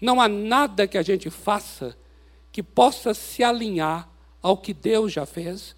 Não 0.00 0.20
há 0.20 0.28
nada 0.28 0.86
que 0.86 0.98
a 0.98 1.02
gente 1.02 1.30
faça 1.30 1.96
que 2.52 2.62
possa 2.62 3.12
se 3.12 3.44
alinhar 3.44 4.08
ao 4.40 4.56
que 4.56 4.72
Deus 4.72 5.12
já 5.12 5.26
fez, 5.26 5.74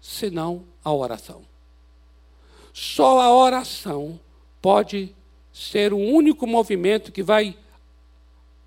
senão 0.00 0.64
a 0.82 0.92
oração. 0.92 1.44
Só 2.72 3.20
a 3.20 3.32
oração 3.32 4.18
pode 4.60 5.14
ser 5.54 5.92
o 5.92 5.98
único 5.98 6.48
movimento 6.48 7.12
que 7.12 7.22
vai 7.22 7.56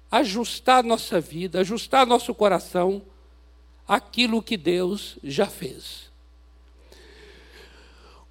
ajustar 0.09 0.85
nossa 0.85 1.19
vida, 1.19 1.59
ajustar 1.59 2.07
nosso 2.07 2.33
coração 2.33 3.01
aquilo 3.85 4.41
que 4.41 4.55
Deus 4.55 5.19
já 5.21 5.47
fez. 5.47 6.09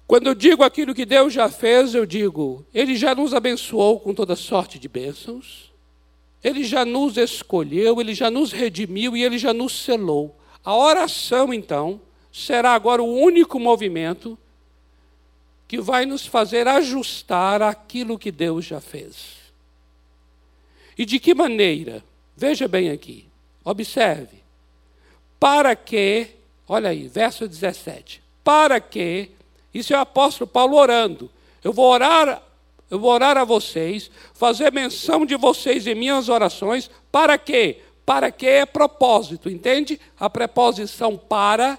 Quando 0.07 0.25
eu 0.25 0.33
digo 0.33 0.63
aquilo 0.63 0.95
que 0.95 1.05
Deus 1.05 1.33
já 1.33 1.49
fez, 1.49 1.93
eu 1.93 2.03
digo, 2.03 2.65
Ele 2.73 2.95
já 2.95 3.13
nos 3.13 3.31
abençoou 3.31 3.99
com 3.99 4.11
toda 4.11 4.35
sorte 4.35 4.79
de 4.79 4.87
bênçãos, 4.87 5.71
Ele 6.43 6.63
já 6.63 6.83
nos 6.83 7.15
escolheu, 7.15 8.01
Ele 8.01 8.15
já 8.15 8.31
nos 8.31 8.51
redimiu 8.51 9.15
e 9.15 9.23
Ele 9.23 9.37
já 9.37 9.53
nos 9.53 9.83
selou. 9.83 10.35
A 10.65 10.75
oração, 10.75 11.53
então, 11.53 12.01
será 12.31 12.73
agora 12.73 13.03
o 13.03 13.13
único 13.19 13.59
movimento 13.59 14.35
que 15.67 15.81
vai 15.81 16.05
nos 16.05 16.25
fazer 16.25 16.67
ajustar 16.67 17.61
aquilo 17.61 18.17
que 18.17 18.31
Deus 18.31 18.65
já 18.65 18.79
fez. 18.79 19.35
E 20.97 21.05
de 21.05 21.19
que 21.19 21.33
maneira? 21.33 22.03
Veja 22.35 22.67
bem 22.67 22.89
aqui, 22.89 23.27
observe. 23.63 24.37
Para 25.39 25.75
que, 25.75 26.29
olha 26.67 26.89
aí, 26.89 27.07
verso 27.07 27.47
17. 27.47 28.21
Para 28.43 28.79
que, 28.79 29.31
isso 29.73 29.93
é 29.93 29.97
o 29.97 30.01
apóstolo 30.01 30.47
Paulo 30.47 30.77
orando. 30.77 31.29
Eu 31.63 31.73
vou 31.73 31.91
orar, 31.91 32.41
eu 32.89 32.99
vou 32.99 33.11
orar 33.11 33.37
a 33.37 33.43
vocês, 33.43 34.09
fazer 34.33 34.71
menção 34.71 35.25
de 35.25 35.35
vocês 35.35 35.85
em 35.85 35.95
minhas 35.95 36.29
orações, 36.29 36.89
para 37.11 37.37
quê? 37.37 37.81
Para 38.05 38.31
que 38.31 38.47
é 38.47 38.65
propósito, 38.65 39.49
entende? 39.49 39.99
A 40.17 40.29
preposição 40.29 41.17
para 41.17 41.77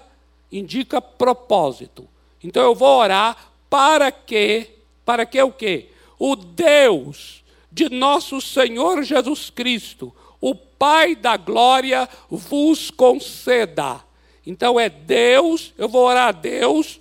indica 0.51 1.01
propósito. 1.01 2.07
Então 2.43 2.63
eu 2.63 2.75
vou 2.75 2.99
orar 2.99 3.48
para 3.69 4.11
que, 4.11 4.67
para 5.05 5.25
que 5.25 5.41
o 5.41 5.51
quê? 5.51 5.89
O 6.17 6.35
Deus 6.35 7.43
de 7.71 7.89
nosso 7.89 8.41
Senhor 8.41 9.03
Jesus 9.03 9.49
Cristo, 9.49 10.13
o 10.41 10.55
Pai 10.55 11.15
da 11.15 11.37
glória, 11.37 12.07
vos 12.29 12.89
conceda. 12.89 14.03
Então 14.45 14.79
é 14.79 14.89
Deus, 14.89 15.73
eu 15.77 15.87
vou 15.87 16.05
orar 16.05 16.29
a 16.29 16.31
Deus, 16.31 16.99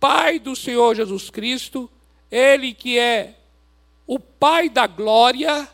Pai 0.00 0.38
do 0.38 0.56
Senhor 0.56 0.94
Jesus 0.94 1.30
Cristo, 1.30 1.90
Ele 2.30 2.74
que 2.74 2.98
é 2.98 3.34
o 4.06 4.18
Pai 4.18 4.68
da 4.68 4.86
glória, 4.86 5.68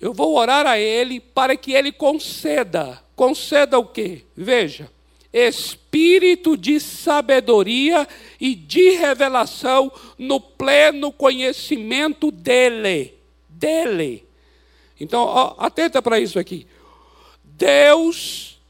eu 0.00 0.12
vou 0.12 0.36
orar 0.36 0.66
a 0.66 0.78
Ele 0.78 1.20
para 1.20 1.56
que 1.56 1.72
Ele 1.72 1.92
conceda. 1.92 3.02
Conceda 3.16 3.78
o 3.78 3.86
quê? 3.86 4.24
Veja, 4.36 4.90
espírito 5.34 6.56
de 6.56 6.78
sabedoria 6.78 8.06
e 8.40 8.54
de 8.54 8.90
revelação 8.90 9.90
no 10.16 10.40
pleno 10.40 11.10
conhecimento 11.10 12.30
dele. 12.30 13.14
Dele. 13.48 14.24
Então, 15.00 15.22
ó, 15.22 15.56
atenta 15.58 16.00
para 16.00 16.20
isso 16.20 16.38
aqui. 16.38 16.68
Deus, 17.42 18.60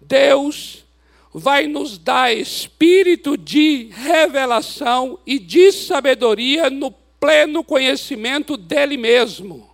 Deus 0.00 0.84
vai 1.32 1.66
nos 1.66 1.98
dar 1.98 2.34
espírito 2.34 3.36
de 3.36 3.90
revelação 3.92 5.18
e 5.26 5.38
de 5.38 5.70
sabedoria 5.72 6.70
no 6.70 6.90
pleno 6.90 7.62
conhecimento 7.62 8.56
dele 8.56 8.96
mesmo. 8.96 9.67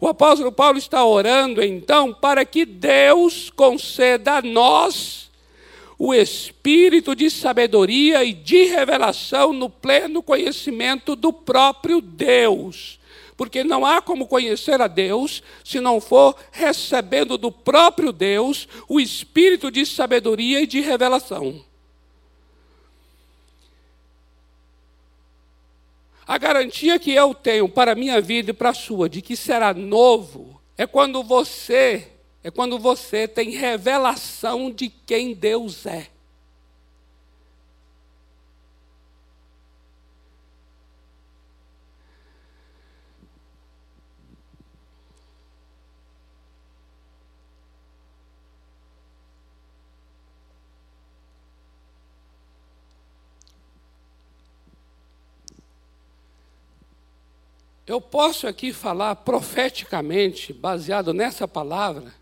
O 0.00 0.08
apóstolo 0.08 0.52
Paulo 0.52 0.78
está 0.78 1.04
orando 1.04 1.62
então 1.62 2.12
para 2.12 2.44
que 2.44 2.66
Deus 2.66 3.50
conceda 3.50 4.38
a 4.38 4.42
nós 4.42 5.30
o 5.98 6.12
espírito 6.12 7.14
de 7.14 7.30
sabedoria 7.30 8.22
e 8.22 8.32
de 8.32 8.64
revelação 8.64 9.52
no 9.52 9.70
pleno 9.70 10.22
conhecimento 10.22 11.16
do 11.16 11.32
próprio 11.32 12.00
Deus. 12.00 12.98
Porque 13.36 13.64
não 13.64 13.84
há 13.84 14.00
como 14.00 14.26
conhecer 14.26 14.80
a 14.80 14.86
Deus 14.86 15.42
se 15.64 15.80
não 15.80 16.00
for 16.00 16.36
recebendo 16.52 17.36
do 17.36 17.50
próprio 17.50 18.12
Deus 18.12 18.68
o 18.88 19.00
espírito 19.00 19.70
de 19.70 19.84
sabedoria 19.84 20.60
e 20.60 20.66
de 20.66 20.80
revelação. 20.80 21.62
A 26.26 26.38
garantia 26.38 26.98
que 26.98 27.12
eu 27.12 27.32
tenho 27.32 27.68
para 27.68 27.92
a 27.92 27.94
minha 27.94 28.20
vida 28.20 28.50
e 28.50 28.54
para 28.54 28.70
a 28.70 28.74
sua 28.74 29.08
de 29.08 29.22
que 29.22 29.36
será 29.36 29.72
novo 29.72 30.60
é 30.76 30.86
quando 30.86 31.22
você 31.22 32.08
é 32.42 32.50
quando 32.50 32.78
você 32.78 33.26
tem 33.26 33.50
revelação 33.50 34.70
de 34.70 34.88
quem 34.88 35.34
Deus 35.34 35.84
é. 35.86 36.08
Eu 57.86 58.00
posso 58.00 58.48
aqui 58.48 58.72
falar 58.72 59.14
profeticamente, 59.16 60.52
baseado 60.52 61.14
nessa 61.14 61.46
palavra, 61.46 62.12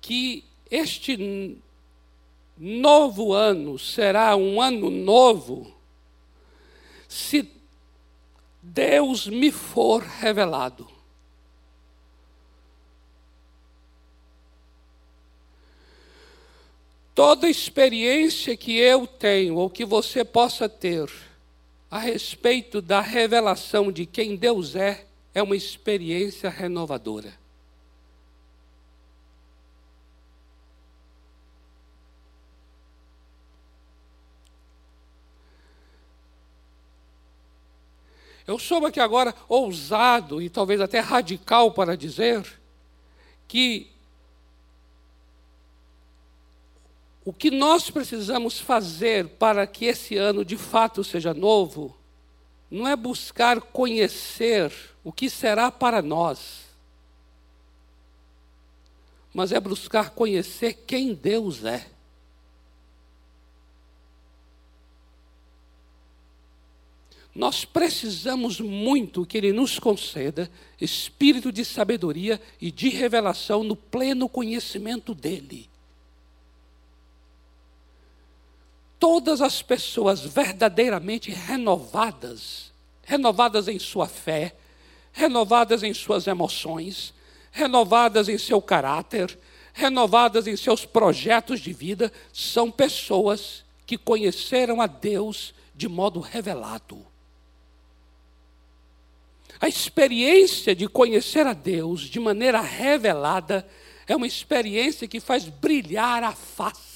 que 0.00 0.44
este 0.70 1.58
novo 2.56 3.34
ano 3.34 3.78
será 3.78 4.34
um 4.34 4.62
ano 4.62 4.90
novo 4.90 5.74
se 7.06 7.50
Deus 8.62 9.26
me 9.26 9.52
for 9.52 10.02
revelado. 10.02 10.88
Toda 17.14 17.48
experiência 17.48 18.56
que 18.56 18.76
eu 18.76 19.06
tenho, 19.06 19.56
ou 19.56 19.68
que 19.68 19.84
você 19.84 20.24
possa 20.24 20.68
ter, 20.68 21.10
a 21.90 21.98
respeito 21.98 22.82
da 22.82 23.00
revelação 23.00 23.90
de 23.90 24.04
quem 24.04 24.36
Deus 24.36 24.76
é, 24.76 25.06
é 25.34 25.42
uma 25.42 25.56
experiência 25.56 26.50
renovadora. 26.50 27.32
Eu 38.46 38.58
sou 38.58 38.86
aqui 38.86 38.98
agora 38.98 39.34
ousado 39.46 40.40
e 40.40 40.48
talvez 40.48 40.80
até 40.80 41.00
radical 41.00 41.70
para 41.72 41.94
dizer 41.94 42.46
que 43.46 43.90
O 47.28 47.32
que 47.34 47.50
nós 47.50 47.90
precisamos 47.90 48.58
fazer 48.58 49.28
para 49.28 49.66
que 49.66 49.84
esse 49.84 50.16
ano 50.16 50.42
de 50.42 50.56
fato 50.56 51.04
seja 51.04 51.34
novo, 51.34 51.94
não 52.70 52.88
é 52.88 52.96
buscar 52.96 53.60
conhecer 53.60 54.72
o 55.04 55.12
que 55.12 55.28
será 55.28 55.70
para 55.70 56.00
nós, 56.00 56.60
mas 59.34 59.52
é 59.52 59.60
buscar 59.60 60.08
conhecer 60.08 60.72
quem 60.86 61.12
Deus 61.12 61.66
é. 61.66 61.86
Nós 67.34 67.62
precisamos 67.62 68.58
muito 68.58 69.26
que 69.26 69.36
Ele 69.36 69.52
nos 69.52 69.78
conceda 69.78 70.50
espírito 70.80 71.52
de 71.52 71.62
sabedoria 71.62 72.40
e 72.58 72.70
de 72.70 72.88
revelação 72.88 73.62
no 73.62 73.76
pleno 73.76 74.30
conhecimento 74.30 75.14
dEle. 75.14 75.68
Todas 78.98 79.40
as 79.40 79.62
pessoas 79.62 80.20
verdadeiramente 80.20 81.30
renovadas, 81.30 82.72
renovadas 83.04 83.68
em 83.68 83.78
sua 83.78 84.06
fé, 84.06 84.54
renovadas 85.12 85.82
em 85.82 85.94
suas 85.94 86.26
emoções, 86.26 87.14
renovadas 87.50 88.28
em 88.28 88.36
seu 88.36 88.60
caráter, 88.60 89.38
renovadas 89.72 90.46
em 90.46 90.56
seus 90.56 90.84
projetos 90.84 91.60
de 91.60 91.72
vida, 91.72 92.12
são 92.32 92.70
pessoas 92.70 93.64
que 93.86 93.96
conheceram 93.96 94.80
a 94.80 94.86
Deus 94.86 95.54
de 95.74 95.88
modo 95.88 96.20
revelado. 96.20 97.06
A 99.60 99.68
experiência 99.68 100.74
de 100.74 100.88
conhecer 100.88 101.46
a 101.46 101.52
Deus 101.52 102.02
de 102.02 102.20
maneira 102.20 102.60
revelada 102.60 103.66
é 104.06 104.14
uma 104.14 104.26
experiência 104.26 105.08
que 105.08 105.20
faz 105.20 105.48
brilhar 105.48 106.22
a 106.22 106.32
face 106.32 106.87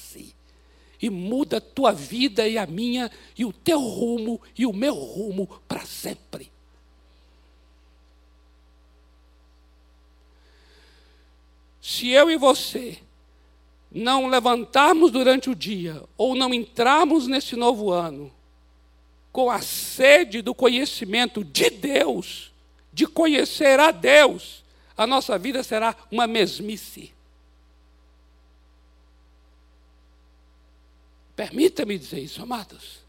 e 1.03 1.09
muda 1.09 1.57
a 1.57 1.61
tua 1.61 1.91
vida 1.91 2.47
e 2.47 2.57
a 2.57 2.65
minha, 2.65 3.11
e 3.37 3.43
o 3.43 3.51
teu 3.51 3.77
rumo 3.77 4.41
e 4.57 4.65
o 4.65 4.71
meu 4.71 4.93
rumo 4.93 5.49
para 5.67 5.85
sempre. 5.85 6.49
Se 11.81 12.07
eu 12.07 12.31
e 12.31 12.37
você 12.37 12.99
não 13.91 14.27
levantarmos 14.27 15.11
durante 15.11 15.49
o 15.49 15.55
dia, 15.55 16.01
ou 16.17 16.35
não 16.35 16.53
entrarmos 16.53 17.27
nesse 17.27 17.57
novo 17.57 17.91
ano, 17.91 18.31
com 19.29 19.51
a 19.51 19.61
sede 19.61 20.41
do 20.41 20.55
conhecimento 20.55 21.43
de 21.43 21.69
Deus, 21.69 22.49
de 22.93 23.05
conhecer 23.05 23.77
a 23.77 23.91
Deus, 23.91 24.63
a 24.95 25.05
nossa 25.05 25.37
vida 25.37 25.63
será 25.63 25.97
uma 26.09 26.25
mesmice. 26.25 27.11
Permita-me 31.35 31.97
dizer 31.97 32.19
isso, 32.19 32.41
amados. 32.41 33.03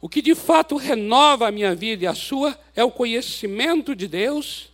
O 0.00 0.08
que 0.08 0.22
de 0.22 0.34
fato 0.34 0.76
renova 0.76 1.48
a 1.48 1.50
minha 1.50 1.74
vida 1.74 2.04
e 2.04 2.06
a 2.06 2.14
sua 2.14 2.58
é 2.74 2.84
o 2.84 2.90
conhecimento 2.90 3.94
de 3.94 4.06
Deus 4.06 4.70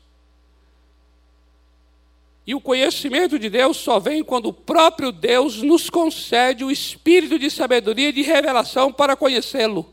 E 2.47 2.55
o 2.55 2.61
conhecimento 2.61 3.39
de 3.39 3.49
Deus 3.49 3.77
só 3.77 4.01
vem 4.01 4.25
quando 4.25 4.47
o 4.47 4.53
próprio 4.53 5.13
Deus 5.13 5.63
nos 5.63 5.89
concede 5.89 6.65
o 6.65 6.71
espírito 6.71 7.39
de 7.39 7.49
sabedoria 7.49 8.09
e 8.09 8.13
de 8.13 8.23
revelação 8.23 8.93
para 8.93 9.15
conhecê-lo. 9.15 9.93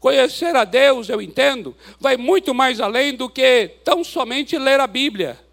Conhecer 0.00 0.54
a 0.56 0.64
Deus, 0.64 1.08
eu 1.08 1.20
entendo, 1.20 1.76
vai 1.98 2.16
muito 2.16 2.54
mais 2.54 2.80
além 2.80 3.14
do 3.14 3.28
que 3.28 3.68
tão 3.84 4.02
somente 4.02 4.58
ler 4.58 4.80
a 4.80 4.86
Bíblia. 4.86 5.43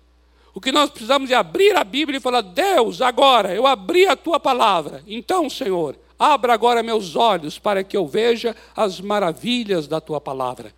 O 0.53 0.59
que 0.59 0.71
nós 0.71 0.89
precisamos 0.89 1.31
é 1.31 1.35
abrir 1.35 1.75
a 1.75 1.83
Bíblia 1.83 2.17
e 2.17 2.21
falar: 2.21 2.41
Deus, 2.41 3.01
agora 3.01 3.55
eu 3.55 3.65
abri 3.65 4.07
a 4.07 4.15
tua 4.15 4.39
palavra. 4.39 5.03
Então, 5.07 5.49
Senhor, 5.49 5.97
abra 6.19 6.53
agora 6.53 6.83
meus 6.83 7.15
olhos 7.15 7.57
para 7.57 7.83
que 7.83 7.95
eu 7.95 8.05
veja 8.05 8.55
as 8.75 8.99
maravilhas 8.99 9.87
da 9.87 10.01
tua 10.01 10.19
palavra. 10.19 10.73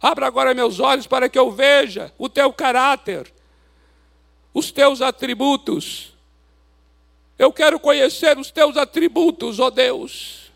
Abra 0.00 0.26
agora 0.26 0.54
meus 0.54 0.78
olhos 0.78 1.06
para 1.06 1.28
que 1.28 1.38
eu 1.38 1.50
veja 1.50 2.12
o 2.18 2.28
teu 2.28 2.52
caráter, 2.52 3.32
os 4.52 4.70
teus 4.70 5.00
atributos. 5.00 6.12
Eu 7.38 7.52
quero 7.52 7.80
conhecer 7.80 8.36
os 8.38 8.50
teus 8.50 8.76
atributos, 8.76 9.58
ó 9.58 9.70
Deus. 9.70 10.50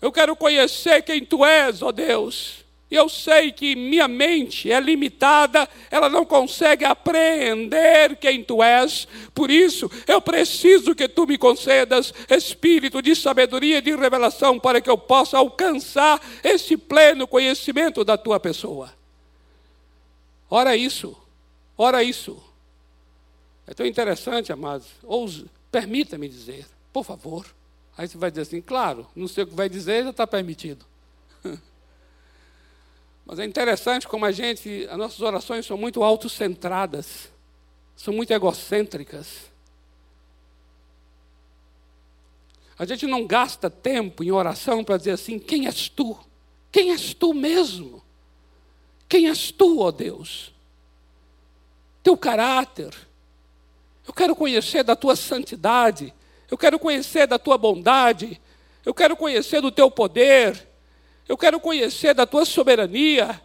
Eu 0.00 0.12
quero 0.12 0.34
conhecer 0.36 1.02
quem 1.02 1.24
tu 1.24 1.44
és, 1.44 1.82
ó 1.82 1.92
Deus. 1.92 2.64
Eu 2.90 3.06
sei 3.08 3.52
que 3.52 3.76
minha 3.76 4.08
mente 4.08 4.72
é 4.72 4.80
limitada, 4.80 5.68
ela 5.90 6.08
não 6.08 6.24
consegue 6.24 6.86
apreender 6.86 8.16
quem 8.16 8.42
tu 8.42 8.62
és. 8.62 9.06
Por 9.34 9.50
isso, 9.50 9.90
eu 10.06 10.22
preciso 10.22 10.94
que 10.94 11.06
tu 11.06 11.26
me 11.26 11.36
concedas 11.36 12.14
espírito 12.30 13.02
de 13.02 13.14
sabedoria 13.14 13.78
e 13.78 13.82
de 13.82 13.94
revelação 13.94 14.58
para 14.58 14.80
que 14.80 14.88
eu 14.88 14.96
possa 14.96 15.36
alcançar 15.36 16.18
esse 16.42 16.78
pleno 16.78 17.28
conhecimento 17.28 18.02
da 18.04 18.16
tua 18.16 18.40
pessoa. 18.40 18.94
Ora 20.48 20.74
isso, 20.74 21.14
ora 21.76 22.02
isso. 22.02 22.42
É 23.66 23.74
tão 23.74 23.84
interessante, 23.84 24.50
amados. 24.50 24.86
Permita-me 25.70 26.26
dizer, 26.26 26.66
por 26.90 27.04
favor. 27.04 27.44
Aí 27.98 28.08
você 28.08 28.16
vai 28.16 28.30
dizer 28.30 28.42
assim, 28.42 28.62
claro, 28.62 29.06
não 29.14 29.28
sei 29.28 29.44
o 29.44 29.46
que 29.46 29.54
vai 29.54 29.68
dizer, 29.68 30.04
já 30.04 30.10
está 30.10 30.26
permitido. 30.26 30.86
Mas 33.28 33.38
é 33.38 33.44
interessante 33.44 34.08
como 34.08 34.24
a 34.24 34.32
gente, 34.32 34.88
as 34.90 34.96
nossas 34.96 35.20
orações 35.20 35.66
são 35.66 35.76
muito 35.76 36.02
autocentradas, 36.02 37.30
são 37.94 38.14
muito 38.14 38.32
egocêntricas. 38.32 39.52
A 42.78 42.86
gente 42.86 43.06
não 43.06 43.26
gasta 43.26 43.68
tempo 43.68 44.24
em 44.24 44.30
oração 44.30 44.82
para 44.82 44.96
dizer 44.96 45.10
assim: 45.10 45.38
quem 45.38 45.66
és 45.66 45.90
tu? 45.90 46.18
Quem 46.72 46.90
és 46.90 47.12
tu 47.12 47.34
mesmo? 47.34 48.02
Quem 49.06 49.28
és 49.28 49.50
tu, 49.50 49.80
ó 49.80 49.90
Deus? 49.90 50.54
Teu 52.02 52.16
caráter. 52.16 52.94
Eu 54.06 54.14
quero 54.14 54.34
conhecer 54.34 54.82
da 54.82 54.96
tua 54.96 55.14
santidade. 55.14 56.14
Eu 56.50 56.56
quero 56.56 56.78
conhecer 56.78 57.26
da 57.26 57.38
tua 57.38 57.58
bondade. 57.58 58.40
Eu 58.86 58.94
quero 58.94 59.14
conhecer 59.18 59.60
do 59.60 59.70
teu 59.70 59.90
poder. 59.90 60.67
Eu 61.28 61.36
quero 61.36 61.60
conhecer 61.60 62.14
da 62.14 62.26
tua 62.26 62.46
soberania. 62.46 63.40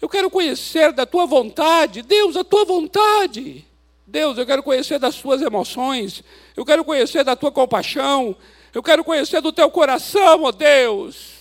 Eu 0.00 0.08
quero 0.08 0.30
conhecer 0.30 0.92
da 0.92 1.04
tua 1.04 1.26
vontade. 1.26 2.00
Deus, 2.02 2.34
a 2.36 2.42
tua 2.42 2.64
vontade. 2.64 3.64
Deus, 4.06 4.38
eu 4.38 4.46
quero 4.46 4.62
conhecer 4.62 4.98
das 4.98 5.16
tuas 5.16 5.42
emoções. 5.42 6.24
Eu 6.56 6.64
quero 6.64 6.84
conhecer 6.84 7.22
da 7.22 7.36
tua 7.36 7.52
compaixão. 7.52 8.34
Eu 8.72 8.82
quero 8.82 9.04
conhecer 9.04 9.42
do 9.42 9.52
teu 9.52 9.70
coração, 9.70 10.44
ó 10.44 10.52
Deus. 10.52 11.36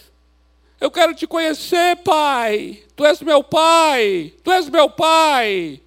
Eu 0.79 0.91
quero 0.91 1.15
te 1.15 1.25
conhecer, 1.25 1.95
Pai. 1.97 2.83
Tu 2.95 3.05
és 3.05 3.21
meu 3.21 3.41
Pai. 3.41 4.33
Tu 4.43 4.51
és 4.51 4.69
meu 4.69 4.89
Pai. 4.89 5.81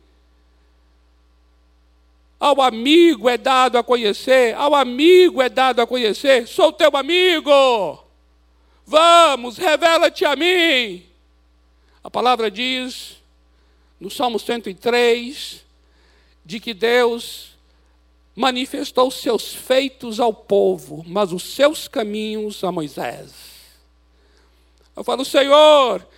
Ao 2.40 2.62
amigo 2.62 3.28
é 3.28 3.36
dado 3.36 3.76
a 3.76 3.82
conhecer, 3.82 4.54
ao 4.54 4.72
amigo 4.72 5.42
é 5.42 5.48
dado 5.48 5.80
a 5.80 5.86
conhecer, 5.86 6.46
sou 6.46 6.72
teu 6.72 6.96
amigo. 6.96 8.07
Vamos, 8.90 9.59
revela-te 9.59 10.24
a 10.24 10.35
mim. 10.35 11.05
A 12.03 12.11
palavra 12.11 12.51
diz, 12.51 13.18
no 14.01 14.11
Salmo 14.11 14.38
103, 14.38 15.62
de 16.42 16.59
que 16.59 16.72
Deus 16.72 17.51
manifestou 18.35 19.11
seus 19.11 19.55
feitos 19.55 20.18
ao 20.18 20.33
povo, 20.33 21.05
mas 21.07 21.33
os 21.33 21.55
seus 21.55 21.87
caminhos 21.87 22.64
a 22.64 22.72
Moisés. 22.72 23.31
Eu 24.96 25.05
falo, 25.05 25.22
Senhor, 25.22 26.09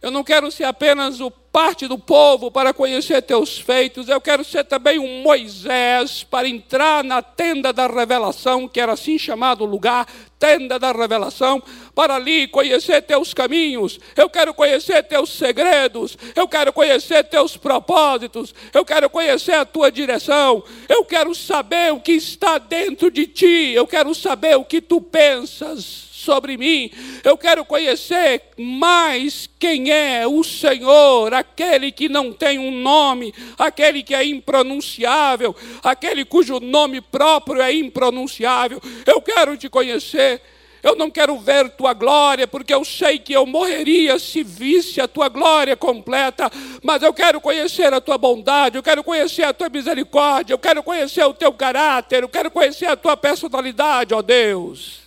eu 0.00 0.12
não 0.12 0.22
quero 0.22 0.52
ser 0.52 0.64
apenas 0.64 1.18
o 1.18 1.32
parte 1.52 1.88
do 1.88 1.98
povo 1.98 2.50
para 2.50 2.72
conhecer 2.72 3.22
teus 3.22 3.58
feitos, 3.58 4.08
eu 4.08 4.20
quero 4.20 4.44
ser 4.44 4.64
também 4.64 4.98
um 4.98 5.22
Moisés 5.22 6.22
para 6.22 6.48
entrar 6.48 7.02
na 7.02 7.22
tenda 7.22 7.72
da 7.72 7.88
revelação, 7.88 8.68
que 8.68 8.80
era 8.80 8.92
assim 8.92 9.18
chamado 9.18 9.64
o 9.64 9.66
lugar, 9.66 10.06
tenda 10.38 10.78
da 10.78 10.92
revelação, 10.92 11.60
para 11.94 12.14
ali 12.14 12.46
conhecer 12.46 13.02
teus 13.02 13.34
caminhos, 13.34 13.98
eu 14.16 14.30
quero 14.30 14.54
conhecer 14.54 15.02
teus 15.02 15.30
segredos, 15.30 16.16
eu 16.36 16.46
quero 16.46 16.72
conhecer 16.72 17.24
teus 17.24 17.56
propósitos, 17.56 18.54
eu 18.72 18.84
quero 18.84 19.10
conhecer 19.10 19.54
a 19.54 19.64
tua 19.64 19.90
direção, 19.90 20.62
eu 20.88 21.04
quero 21.04 21.34
saber 21.34 21.92
o 21.92 22.00
que 22.00 22.12
está 22.12 22.58
dentro 22.58 23.10
de 23.10 23.26
ti, 23.26 23.72
eu 23.74 23.86
quero 23.86 24.14
saber 24.14 24.56
o 24.56 24.64
que 24.64 24.80
tu 24.80 25.00
pensas 25.00 26.09
sobre 26.20 26.56
mim. 26.56 26.90
Eu 27.24 27.36
quero 27.36 27.64
conhecer 27.64 28.42
mais 28.58 29.48
quem 29.58 29.90
é 29.90 30.26
o 30.26 30.44
Senhor, 30.44 31.32
aquele 31.32 31.90
que 31.90 32.08
não 32.08 32.32
tem 32.32 32.58
um 32.58 32.70
nome, 32.70 33.34
aquele 33.58 34.02
que 34.02 34.14
é 34.14 34.24
impronunciável, 34.24 35.56
aquele 35.82 36.24
cujo 36.24 36.60
nome 36.60 37.00
próprio 37.00 37.62
é 37.62 37.72
impronunciável. 37.72 38.80
Eu 39.06 39.20
quero 39.22 39.56
te 39.56 39.68
conhecer. 39.68 40.40
Eu 40.82 40.96
não 40.96 41.10
quero 41.10 41.38
ver 41.38 41.68
tua 41.70 41.92
glória, 41.92 42.46
porque 42.46 42.72
eu 42.72 42.84
sei 42.86 43.18
que 43.18 43.34
eu 43.34 43.44
morreria 43.44 44.18
se 44.18 44.42
visse 44.42 44.98
a 44.98 45.06
tua 45.06 45.28
glória 45.28 45.76
completa, 45.76 46.50
mas 46.82 47.02
eu 47.02 47.12
quero 47.12 47.38
conhecer 47.38 47.92
a 47.92 48.00
tua 48.00 48.16
bondade, 48.16 48.78
eu 48.78 48.82
quero 48.82 49.04
conhecer 49.04 49.42
a 49.42 49.52
tua 49.52 49.68
misericórdia, 49.68 50.54
eu 50.54 50.58
quero 50.58 50.82
conhecer 50.82 51.22
o 51.24 51.34
teu 51.34 51.52
caráter, 51.52 52.22
eu 52.22 52.30
quero 52.30 52.50
conhecer 52.50 52.86
a 52.86 52.96
tua 52.96 53.14
personalidade, 53.14 54.14
ó 54.14 54.22
Deus. 54.22 54.99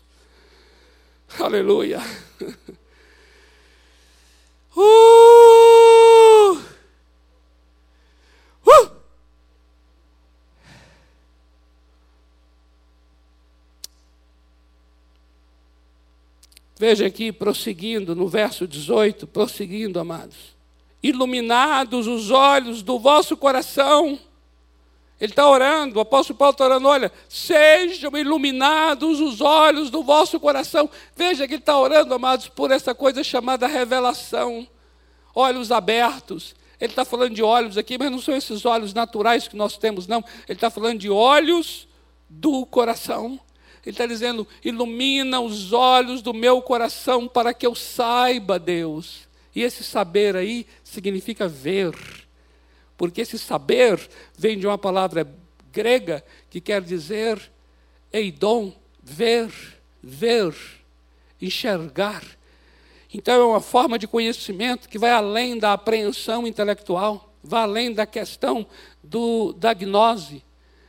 Aleluia. 1.39 2.01
Uh! 4.75 6.53
Uh! 8.65 8.91
Veja 16.75 17.05
aqui, 17.05 17.31
prosseguindo 17.31 18.15
no 18.15 18.27
verso 18.27 18.67
18, 18.67 19.27
prosseguindo, 19.27 19.99
amados. 19.99 20.55
Iluminados 21.03 22.07
os 22.07 22.31
olhos 22.31 22.81
do 22.81 22.97
vosso 22.97 23.37
coração 23.37 24.19
ele 25.23 25.31
está 25.31 25.49
orando, 25.49 25.99
o 25.99 26.01
apóstolo 26.01 26.37
Paulo 26.37 26.51
está 26.51 26.65
orando, 26.65 26.85
olha, 26.85 27.09
sejam 27.29 28.11
iluminados 28.17 29.21
os 29.21 29.39
olhos 29.39 29.89
do 29.89 30.03
vosso 30.03 30.37
coração. 30.37 30.89
Veja 31.15 31.47
que 31.47 31.53
ele 31.53 31.61
está 31.61 31.79
orando, 31.79 32.13
amados, 32.13 32.49
por 32.49 32.71
essa 32.71 32.93
coisa 32.93 33.23
chamada 33.23 33.65
revelação. 33.65 34.67
Olhos 35.33 35.71
abertos. 35.71 36.53
Ele 36.77 36.91
está 36.91 37.05
falando 37.05 37.35
de 37.35 37.41
olhos 37.41 37.77
aqui, 37.77 37.97
mas 37.97 38.11
não 38.11 38.19
são 38.19 38.35
esses 38.35 38.65
olhos 38.65 38.93
naturais 38.93 39.47
que 39.47 39.55
nós 39.55 39.77
temos, 39.77 40.07
não. 40.07 40.21
Ele 40.45 40.57
está 40.57 40.69
falando 40.69 40.99
de 40.99 41.09
olhos 41.09 41.87
do 42.29 42.65
coração. 42.65 43.39
Ele 43.85 43.93
está 43.93 44.05
dizendo: 44.05 44.45
ilumina 44.61 45.39
os 45.39 45.71
olhos 45.71 46.21
do 46.21 46.33
meu 46.33 46.61
coração 46.61 47.29
para 47.29 47.53
que 47.53 47.65
eu 47.65 47.75
saiba 47.75 48.59
Deus. 48.59 49.21
E 49.55 49.61
esse 49.61 49.85
saber 49.85 50.35
aí 50.35 50.67
significa 50.83 51.47
ver 51.47 51.93
porque 52.97 53.21
esse 53.21 53.37
saber 53.39 53.99
vem 54.37 54.57
de 54.57 54.67
uma 54.67 54.77
palavra 54.77 55.27
grega 55.71 56.23
que 56.49 56.61
quer 56.61 56.81
dizer 56.81 57.51
eidon, 58.11 58.73
ver, 59.01 59.51
ver, 60.01 60.55
enxergar. 61.41 62.23
Então 63.13 63.41
é 63.41 63.45
uma 63.45 63.61
forma 63.61 63.97
de 63.97 64.07
conhecimento 64.07 64.87
que 64.87 64.97
vai 64.97 65.11
além 65.11 65.57
da 65.57 65.73
apreensão 65.73 66.47
intelectual, 66.47 67.33
vai 67.43 67.63
além 67.63 67.93
da 67.93 68.05
questão 68.05 68.65
do, 69.03 69.53
da 69.53 69.73
gnose. 69.73 70.43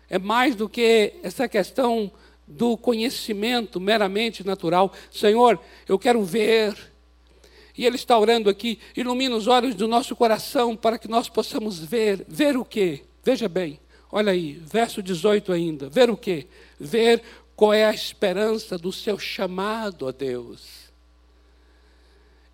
É 0.08 0.18
mais 0.18 0.54
do 0.54 0.68
que 0.68 1.14
essa 1.22 1.48
questão 1.48 2.12
do 2.46 2.76
conhecimento 2.76 3.80
meramente 3.80 4.46
natural. 4.46 4.92
Senhor, 5.10 5.58
eu 5.88 5.98
quero 5.98 6.22
ver, 6.22 6.76
e 7.76 7.84
Ele 7.84 7.96
está 7.96 8.18
orando 8.18 8.48
aqui, 8.48 8.78
ilumina 8.96 9.34
os 9.34 9.46
olhos 9.46 9.74
do 9.74 9.88
nosso 9.88 10.14
coração 10.14 10.76
para 10.76 10.98
que 10.98 11.08
nós 11.08 11.28
possamos 11.28 11.78
ver. 11.78 12.24
Ver 12.28 12.56
o 12.56 12.64
quê? 12.64 13.02
Veja 13.22 13.48
bem, 13.48 13.80
olha 14.12 14.32
aí, 14.32 14.52
verso 14.64 15.02
18 15.02 15.52
ainda. 15.52 15.88
Ver 15.88 16.08
o 16.08 16.16
quê? 16.16 16.46
Ver 16.78 17.22
qual 17.56 17.72
é 17.72 17.84
a 17.84 17.92
esperança 17.94 18.78
do 18.78 18.92
seu 18.92 19.18
chamado 19.18 20.06
a 20.06 20.12
Deus. 20.12 20.84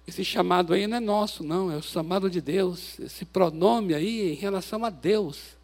Esse 0.07 0.25
chamado 0.25 0.73
aí 0.73 0.87
não 0.87 0.97
é 0.97 1.01
nosso, 1.01 1.45
não, 1.45 1.71
é 1.71 1.77
o 1.77 1.83
chamado 1.83 2.31
de 2.31 2.41
Deus. 2.41 2.99
Esse 2.99 3.25
pronome 3.25 3.95
aí 3.95 4.33
em 4.33 4.35
relação 4.35 4.85
a 4.85 4.91
Deus. 4.91 5.57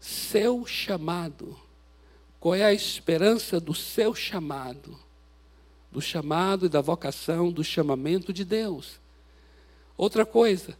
Seu 0.00 0.66
chamado. 0.66 1.56
Qual 2.40 2.54
é 2.54 2.64
a 2.64 2.72
esperança 2.72 3.60
do 3.60 3.74
seu 3.74 4.14
chamado? 4.14 4.98
Do 5.94 6.00
chamado 6.00 6.66
e 6.66 6.68
da 6.68 6.80
vocação, 6.80 7.52
do 7.52 7.62
chamamento 7.62 8.32
de 8.32 8.44
Deus. 8.44 9.00
Outra 9.96 10.26
coisa, 10.26 10.76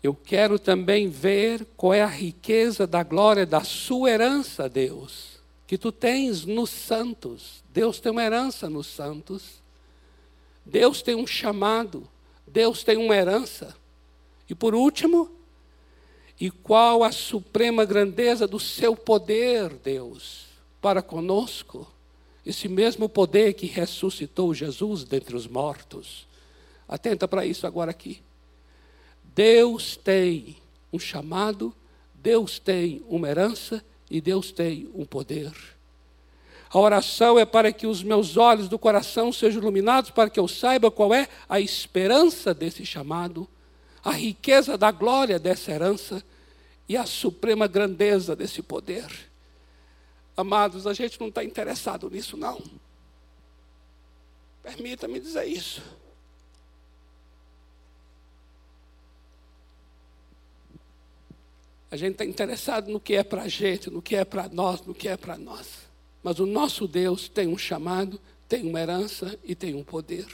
eu 0.00 0.14
quero 0.14 0.56
também 0.56 1.08
ver 1.08 1.66
qual 1.76 1.92
é 1.92 2.00
a 2.00 2.06
riqueza 2.06 2.86
da 2.86 3.02
glória 3.02 3.44
da 3.44 3.64
sua 3.64 4.10
herança, 4.10 4.68
Deus, 4.68 5.40
que 5.66 5.76
tu 5.76 5.90
tens 5.90 6.44
nos 6.44 6.70
santos. 6.70 7.64
Deus 7.74 7.98
tem 7.98 8.12
uma 8.12 8.22
herança 8.22 8.70
nos 8.70 8.86
santos. 8.86 9.60
Deus 10.64 11.02
tem 11.02 11.16
um 11.16 11.26
chamado, 11.26 12.08
Deus 12.46 12.84
tem 12.84 12.96
uma 12.96 13.16
herança. 13.16 13.74
E 14.48 14.54
por 14.54 14.76
último, 14.76 15.28
e 16.40 16.52
qual 16.52 17.02
a 17.02 17.10
suprema 17.10 17.84
grandeza 17.84 18.46
do 18.46 18.60
seu 18.60 18.94
poder, 18.94 19.70
Deus, 19.70 20.46
para 20.80 21.02
conosco? 21.02 21.97
Esse 22.48 22.66
mesmo 22.66 23.10
poder 23.10 23.52
que 23.52 23.66
ressuscitou 23.66 24.54
Jesus 24.54 25.04
dentre 25.04 25.36
os 25.36 25.46
mortos. 25.46 26.26
Atenta 26.88 27.28
para 27.28 27.44
isso 27.44 27.66
agora 27.66 27.90
aqui. 27.90 28.22
Deus 29.34 29.98
tem 29.98 30.56
um 30.90 30.98
chamado, 30.98 31.74
Deus 32.14 32.58
tem 32.58 33.04
uma 33.06 33.28
herança 33.28 33.84
e 34.10 34.18
Deus 34.18 34.50
tem 34.50 34.88
um 34.94 35.04
poder. 35.04 35.52
A 36.70 36.78
oração 36.78 37.38
é 37.38 37.44
para 37.44 37.70
que 37.70 37.86
os 37.86 38.02
meus 38.02 38.38
olhos 38.38 38.66
do 38.66 38.78
coração 38.78 39.30
sejam 39.30 39.60
iluminados, 39.60 40.10
para 40.10 40.30
que 40.30 40.40
eu 40.40 40.48
saiba 40.48 40.90
qual 40.90 41.12
é 41.12 41.28
a 41.50 41.60
esperança 41.60 42.54
desse 42.54 42.86
chamado, 42.86 43.46
a 44.02 44.12
riqueza 44.12 44.78
da 44.78 44.90
glória 44.90 45.38
dessa 45.38 45.70
herança 45.70 46.24
e 46.88 46.96
a 46.96 47.04
suprema 47.04 47.66
grandeza 47.66 48.34
desse 48.34 48.62
poder. 48.62 49.27
Amados, 50.38 50.86
a 50.86 50.94
gente 50.94 51.18
não 51.18 51.26
está 51.26 51.42
interessado 51.42 52.08
nisso, 52.08 52.36
não. 52.36 52.62
Permita-me 54.62 55.18
dizer 55.18 55.46
isso. 55.46 55.82
A 61.90 61.96
gente 61.96 62.12
está 62.12 62.24
interessado 62.24 62.88
no 62.88 63.00
que 63.00 63.14
é 63.14 63.24
para 63.24 63.42
a 63.42 63.48
gente, 63.48 63.90
no 63.90 64.00
que 64.00 64.14
é 64.14 64.24
para 64.24 64.48
nós, 64.48 64.80
no 64.82 64.94
que 64.94 65.08
é 65.08 65.16
para 65.16 65.36
nós. 65.36 65.88
Mas 66.22 66.38
o 66.38 66.46
nosso 66.46 66.86
Deus 66.86 67.28
tem 67.28 67.48
um 67.48 67.58
chamado, 67.58 68.20
tem 68.48 68.62
uma 68.62 68.80
herança 68.80 69.36
e 69.42 69.56
tem 69.56 69.74
um 69.74 69.82
poder. 69.82 70.24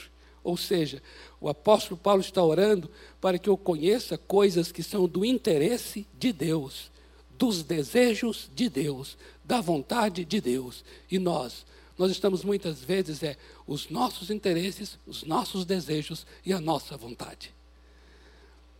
Ou 0.43 0.55
seja, 0.55 1.01
o 1.41 1.49
apóstolo 1.49 1.99
Paulo 1.99 2.21
está 2.21 2.43
orando 2.43 2.91
para 3.19 3.39
que 3.39 3.49
eu 3.49 3.57
conheça 3.57 4.19
coisas 4.19 4.71
que 4.71 4.83
são 4.83 5.07
do 5.07 5.25
interesse 5.25 6.05
de 6.13 6.31
Deus, 6.31 6.91
dos 7.37 7.63
desejos 7.63 8.49
de 8.53 8.69
Deus, 8.69 9.17
da 9.43 9.61
vontade 9.61 10.25
de 10.25 10.41
Deus. 10.41 10.83
E 11.09 11.19
nós, 11.19 11.65
nós 11.97 12.11
estamos 12.11 12.43
muitas 12.43 12.79
vezes 12.79 13.23
é 13.23 13.37
os 13.67 13.89
nossos 13.89 14.29
interesses, 14.29 14.97
os 15.05 15.23
nossos 15.23 15.65
desejos 15.65 16.25
e 16.45 16.53
a 16.53 16.59
nossa 16.59 16.97
vontade. 16.97 17.53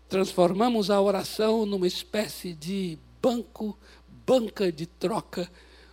Transformamos 0.08 0.90
a 0.90 1.02
oração 1.02 1.66
numa 1.66 1.88
espécie 1.88 2.54
de 2.54 2.98
banco, 3.22 3.78
banca 4.26 4.72
de 4.72 4.86
troca 4.86 5.50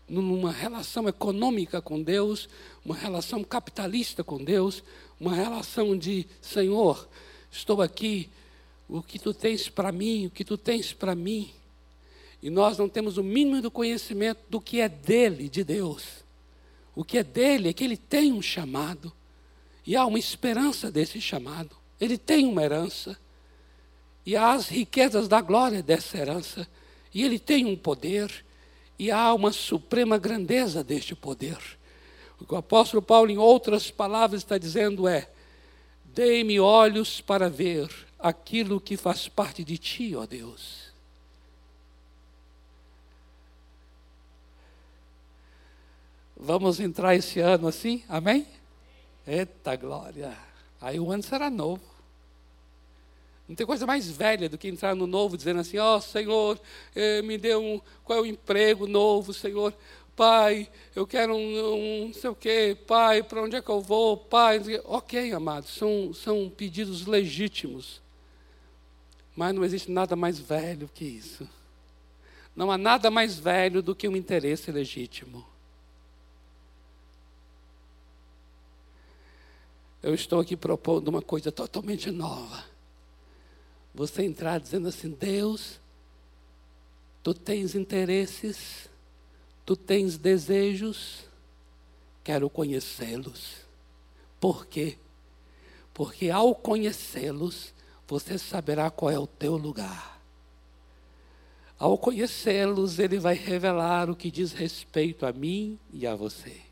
numa 0.08 0.52
relação 0.52 1.08
econômica 1.08 1.80
com 1.80 2.02
Deus, 2.02 2.48
uma 2.84 2.94
relação 2.94 3.42
capitalista 3.42 4.22
com 4.22 4.42
Deus, 4.42 4.84
uma 5.18 5.34
relação 5.34 5.96
de 5.96 6.26
Senhor, 6.40 7.08
estou 7.50 7.80
aqui, 7.80 8.28
o 8.88 9.02
que 9.02 9.18
tu 9.18 9.32
tens 9.32 9.70
para 9.70 9.90
mim, 9.90 10.26
o 10.26 10.30
que 10.30 10.44
tu 10.44 10.58
tens 10.58 10.92
para 10.92 11.14
mim. 11.14 11.50
E 12.42 12.50
nós 12.50 12.76
não 12.76 12.88
temos 12.88 13.16
o 13.16 13.22
mínimo 13.22 13.62
do 13.62 13.70
conhecimento 13.70 14.40
do 14.48 14.60
que 14.60 14.80
é 14.80 14.88
dele, 14.88 15.48
de 15.48 15.62
Deus. 15.62 16.24
O 16.94 17.04
que 17.04 17.18
é 17.18 17.22
dele 17.22 17.68
é 17.68 17.72
que 17.72 17.84
ele 17.84 17.96
tem 17.96 18.32
um 18.32 18.42
chamado, 18.42 19.12
e 19.86 19.96
há 19.96 20.04
uma 20.04 20.18
esperança 20.18 20.90
desse 20.90 21.20
chamado. 21.20 21.76
Ele 22.00 22.18
tem 22.18 22.46
uma 22.46 22.62
herança, 22.62 23.16
e 24.26 24.36
há 24.36 24.52
as 24.52 24.68
riquezas 24.68 25.28
da 25.28 25.40
glória 25.40 25.82
dessa 25.82 26.18
herança, 26.18 26.68
e 27.14 27.22
ele 27.22 27.38
tem 27.38 27.64
um 27.64 27.76
poder 27.76 28.44
e 29.02 29.10
há 29.10 29.34
uma 29.34 29.50
suprema 29.50 30.16
grandeza 30.16 30.84
deste 30.84 31.12
poder. 31.14 31.58
O 32.38 32.44
que 32.44 32.54
o 32.54 32.56
apóstolo 32.56 33.02
Paulo, 33.02 33.32
em 33.32 33.36
outras 33.38 33.90
palavras, 33.90 34.42
está 34.42 34.56
dizendo 34.58 35.08
é: 35.08 35.28
dei-me 36.04 36.60
olhos 36.60 37.20
para 37.20 37.50
ver 37.50 37.90
aquilo 38.16 38.80
que 38.80 38.96
faz 38.96 39.26
parte 39.26 39.64
de 39.64 39.76
ti, 39.76 40.14
ó 40.14 40.24
Deus. 40.24 40.91
Vamos 46.44 46.80
entrar 46.80 47.14
esse 47.14 47.38
ano 47.38 47.68
assim? 47.68 48.02
Amém? 48.08 48.44
Eita 49.24 49.76
glória! 49.76 50.36
Aí 50.80 50.98
o 50.98 51.12
ano 51.12 51.22
será 51.22 51.48
novo. 51.48 51.80
Não 53.48 53.54
tem 53.54 53.64
coisa 53.64 53.86
mais 53.86 54.10
velha 54.10 54.48
do 54.48 54.58
que 54.58 54.66
entrar 54.66 54.96
no 54.96 55.06
novo 55.06 55.36
dizendo 55.36 55.60
assim: 55.60 55.78
Ó 55.78 55.96
oh, 55.96 56.00
Senhor, 56.00 56.60
eh, 56.96 57.22
me 57.22 57.38
dê 57.38 57.54
um. 57.54 57.80
Qual 58.02 58.18
é 58.18 58.22
o 58.22 58.26
emprego 58.26 58.88
novo, 58.88 59.32
Senhor? 59.32 59.72
Pai, 60.16 60.68
eu 60.96 61.06
quero 61.06 61.32
um, 61.32 61.74
um 61.74 62.06
não 62.06 62.12
sei 62.12 62.30
o 62.30 62.34
quê. 62.34 62.76
Pai, 62.88 63.22
para 63.22 63.40
onde 63.40 63.54
é 63.54 63.62
que 63.62 63.70
eu 63.70 63.80
vou? 63.80 64.16
Pai. 64.16 64.60
Ok, 64.86 65.32
amados, 65.32 65.70
são, 65.70 66.12
são 66.12 66.50
pedidos 66.50 67.06
legítimos. 67.06 68.02
Mas 69.36 69.54
não 69.54 69.64
existe 69.64 69.92
nada 69.92 70.16
mais 70.16 70.40
velho 70.40 70.90
que 70.92 71.04
isso. 71.04 71.48
Não 72.56 72.68
há 72.68 72.76
nada 72.76 73.12
mais 73.12 73.38
velho 73.38 73.80
do 73.80 73.94
que 73.94 74.08
um 74.08 74.16
interesse 74.16 74.72
legítimo. 74.72 75.51
Eu 80.02 80.14
estou 80.14 80.40
aqui 80.40 80.56
propondo 80.56 81.08
uma 81.08 81.22
coisa 81.22 81.52
totalmente 81.52 82.10
nova. 82.10 82.64
Você 83.94 84.24
entrar 84.24 84.58
dizendo 84.58 84.88
assim: 84.88 85.10
Deus, 85.10 85.80
tu 87.22 87.32
tens 87.32 87.74
interesses, 87.74 88.88
tu 89.64 89.76
tens 89.76 90.18
desejos, 90.18 91.24
quero 92.24 92.50
conhecê-los. 92.50 93.58
Por 94.40 94.66
quê? 94.66 94.98
Porque 95.94 96.30
ao 96.30 96.54
conhecê-los, 96.54 97.72
você 98.08 98.36
saberá 98.38 98.90
qual 98.90 99.10
é 99.10 99.18
o 99.18 99.26
teu 99.26 99.56
lugar. 99.56 100.20
Ao 101.78 101.96
conhecê-los, 101.96 102.98
ele 102.98 103.18
vai 103.18 103.34
revelar 103.34 104.10
o 104.10 104.16
que 104.16 104.30
diz 104.30 104.52
respeito 104.52 105.26
a 105.26 105.32
mim 105.32 105.78
e 105.92 106.06
a 106.06 106.14
você. 106.14 106.71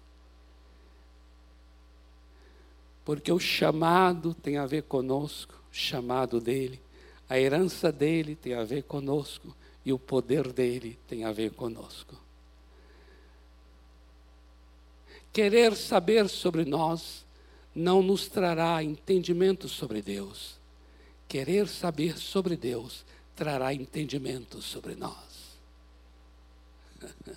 Porque 3.10 3.32
o 3.32 3.40
chamado 3.40 4.32
tem 4.32 4.56
a 4.56 4.66
ver 4.66 4.84
conosco, 4.84 5.60
o 5.68 5.74
chamado 5.74 6.40
dele. 6.40 6.80
A 7.28 7.36
herança 7.36 7.90
dele 7.90 8.36
tem 8.36 8.54
a 8.54 8.62
ver 8.62 8.84
conosco 8.84 9.52
e 9.84 9.92
o 9.92 9.98
poder 9.98 10.52
dele 10.52 10.96
tem 11.08 11.24
a 11.24 11.32
ver 11.32 11.50
conosco. 11.50 12.16
Querer 15.32 15.74
saber 15.74 16.28
sobre 16.28 16.64
nós 16.64 17.26
não 17.74 18.00
nos 18.00 18.28
trará 18.28 18.80
entendimento 18.80 19.68
sobre 19.68 20.00
Deus. 20.00 20.56
Querer 21.26 21.66
saber 21.66 22.16
sobre 22.16 22.56
Deus 22.56 23.04
trará 23.34 23.74
entendimento 23.74 24.62
sobre 24.62 24.94
nós. 24.94 25.58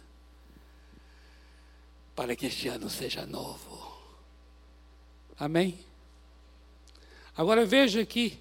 Para 2.15 2.35
que 2.35 2.45
este 2.45 2.67
ano 2.67 2.91
seja 2.91 3.25
novo. 3.25 3.92
Amém? 5.39 5.79
Agora 7.35 7.65
veja 7.65 8.01
aqui 8.01 8.39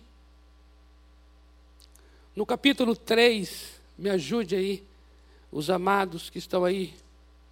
no 2.35 2.47
capítulo 2.47 2.97
3, 2.97 3.81
me 3.99 4.09
ajude 4.09 4.57
aí, 4.57 4.83
os 5.51 5.69
amados 5.69 6.31
que 6.31 6.39
estão 6.39 6.65
aí 6.65 6.95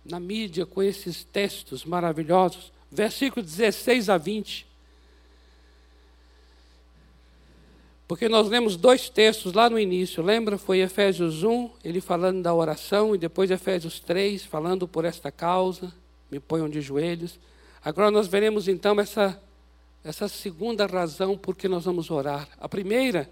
na 0.04 0.18
mídia 0.18 0.64
com 0.64 0.82
esses 0.82 1.22
textos 1.22 1.84
maravilhosos, 1.84 2.72
versículo 2.90 3.44
16 3.44 4.08
a 4.08 4.16
20. 4.16 4.66
Porque 8.08 8.28
nós 8.28 8.48
lemos 8.48 8.74
dois 8.74 9.08
textos 9.08 9.52
lá 9.52 9.70
no 9.70 9.78
início, 9.78 10.22
lembra? 10.22 10.58
Foi 10.58 10.80
Efésios 10.80 11.44
1, 11.44 11.70
ele 11.84 12.00
falando 12.00 12.42
da 12.42 12.52
oração, 12.52 13.14
e 13.14 13.18
depois 13.18 13.50
Efésios 13.50 14.00
3, 14.00 14.44
falando 14.44 14.88
por 14.88 15.04
esta 15.04 15.30
causa, 15.30 15.92
me 16.30 16.40
ponham 16.40 16.68
de 16.68 16.80
joelhos. 16.80 17.38
Agora 17.84 18.10
nós 18.10 18.26
veremos 18.26 18.68
então 18.68 18.98
essa, 19.00 19.40
essa 20.04 20.28
segunda 20.28 20.86
razão 20.86 21.36
por 21.36 21.56
que 21.56 21.68
nós 21.68 21.84
vamos 21.84 22.10
orar. 22.10 22.48
A 22.58 22.68
primeira 22.68 23.30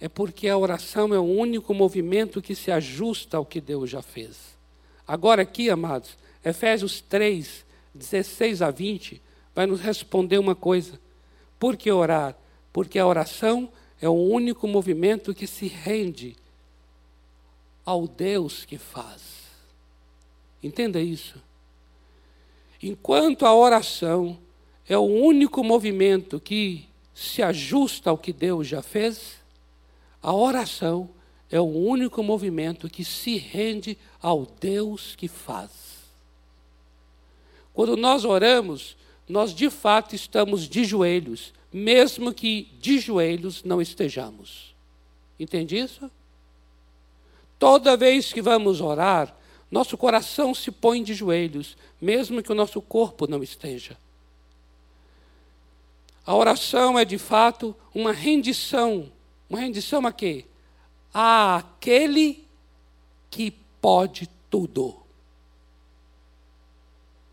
é 0.00 0.08
porque 0.08 0.48
a 0.48 0.56
oração 0.56 1.14
é 1.14 1.18
o 1.18 1.24
único 1.24 1.74
movimento 1.74 2.40
que 2.40 2.54
se 2.54 2.70
ajusta 2.70 3.36
ao 3.36 3.44
que 3.44 3.60
Deus 3.60 3.90
já 3.90 4.00
fez. 4.00 4.58
Agora, 5.06 5.42
aqui, 5.42 5.68
amados, 5.68 6.16
Efésios 6.42 7.00
3, 7.02 7.66
16 7.94 8.62
a 8.62 8.70
20, 8.70 9.20
vai 9.54 9.66
nos 9.66 9.80
responder 9.80 10.38
uma 10.38 10.54
coisa. 10.54 10.98
Por 11.58 11.76
que 11.76 11.90
orar? 11.90 12.34
Porque 12.72 12.98
a 12.98 13.06
oração 13.06 13.70
é 14.00 14.08
o 14.08 14.14
único 14.14 14.66
movimento 14.66 15.34
que 15.34 15.46
se 15.46 15.66
rende 15.66 16.36
ao 17.84 18.08
Deus 18.08 18.64
que 18.64 18.78
faz. 18.78 19.20
Entenda 20.62 21.00
isso. 21.00 21.40
Enquanto 22.82 23.44
a 23.44 23.54
oração 23.54 24.38
é 24.88 24.96
o 24.96 25.02
único 25.02 25.62
movimento 25.62 26.40
que 26.40 26.88
se 27.14 27.42
ajusta 27.42 28.10
ao 28.10 28.16
que 28.16 28.32
Deus 28.32 28.66
já 28.66 28.82
fez, 28.82 29.36
a 30.22 30.34
oração 30.34 31.10
é 31.50 31.60
o 31.60 31.64
único 31.64 32.22
movimento 32.22 32.88
que 32.88 33.04
se 33.04 33.36
rende 33.36 33.98
ao 34.22 34.46
Deus 34.60 35.14
que 35.16 35.28
faz. 35.28 35.70
Quando 37.72 37.96
nós 37.96 38.24
oramos, 38.24 38.96
nós 39.28 39.54
de 39.54 39.68
fato 39.68 40.14
estamos 40.14 40.68
de 40.68 40.84
joelhos, 40.84 41.52
mesmo 41.72 42.32
que 42.32 42.68
de 42.80 42.98
joelhos 42.98 43.62
não 43.62 43.80
estejamos. 43.80 44.74
Entende 45.38 45.78
isso? 45.78 46.10
Toda 47.58 47.96
vez 47.96 48.32
que 48.32 48.42
vamos 48.42 48.80
orar, 48.80 49.36
nosso 49.70 49.96
coração 49.96 50.54
se 50.54 50.70
põe 50.70 51.02
de 51.02 51.14
joelhos, 51.14 51.76
mesmo 52.00 52.42
que 52.42 52.50
o 52.50 52.54
nosso 52.54 52.82
corpo 52.82 53.26
não 53.28 53.42
esteja. 53.42 53.96
A 56.26 56.34
oração 56.34 56.98
é 56.98 57.04
de 57.04 57.18
fato 57.18 57.74
uma 57.94 58.12
rendição. 58.12 59.10
Uma 59.48 59.60
rendição 59.60 60.06
a 60.06 60.12
quê? 60.12 60.44
Àquele 61.14 62.44
que 63.30 63.52
pode 63.80 64.28
tudo. 64.50 64.96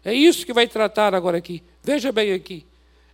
É 0.05 0.13
isso 0.13 0.45
que 0.45 0.53
vai 0.53 0.67
tratar 0.67 1.13
agora 1.13 1.37
aqui. 1.37 1.61
Veja 1.83 2.11
bem 2.11 2.33
aqui. 2.33 2.65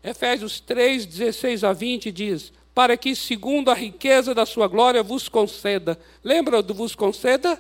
Efésios 0.03 0.59
3, 0.59 1.05
16 1.05 1.63
a 1.63 1.73
20 1.73 2.11
diz: 2.11 2.51
Para 2.73 2.97
que, 2.97 3.15
segundo 3.15 3.71
a 3.71 3.73
riqueza 3.73 4.35
da 4.35 4.45
sua 4.45 4.67
glória, 4.67 5.01
vos 5.01 5.29
conceda. 5.29 5.97
Lembra 6.23 6.61
do 6.61 6.73
vos 6.73 6.93
conceda? 6.93 7.59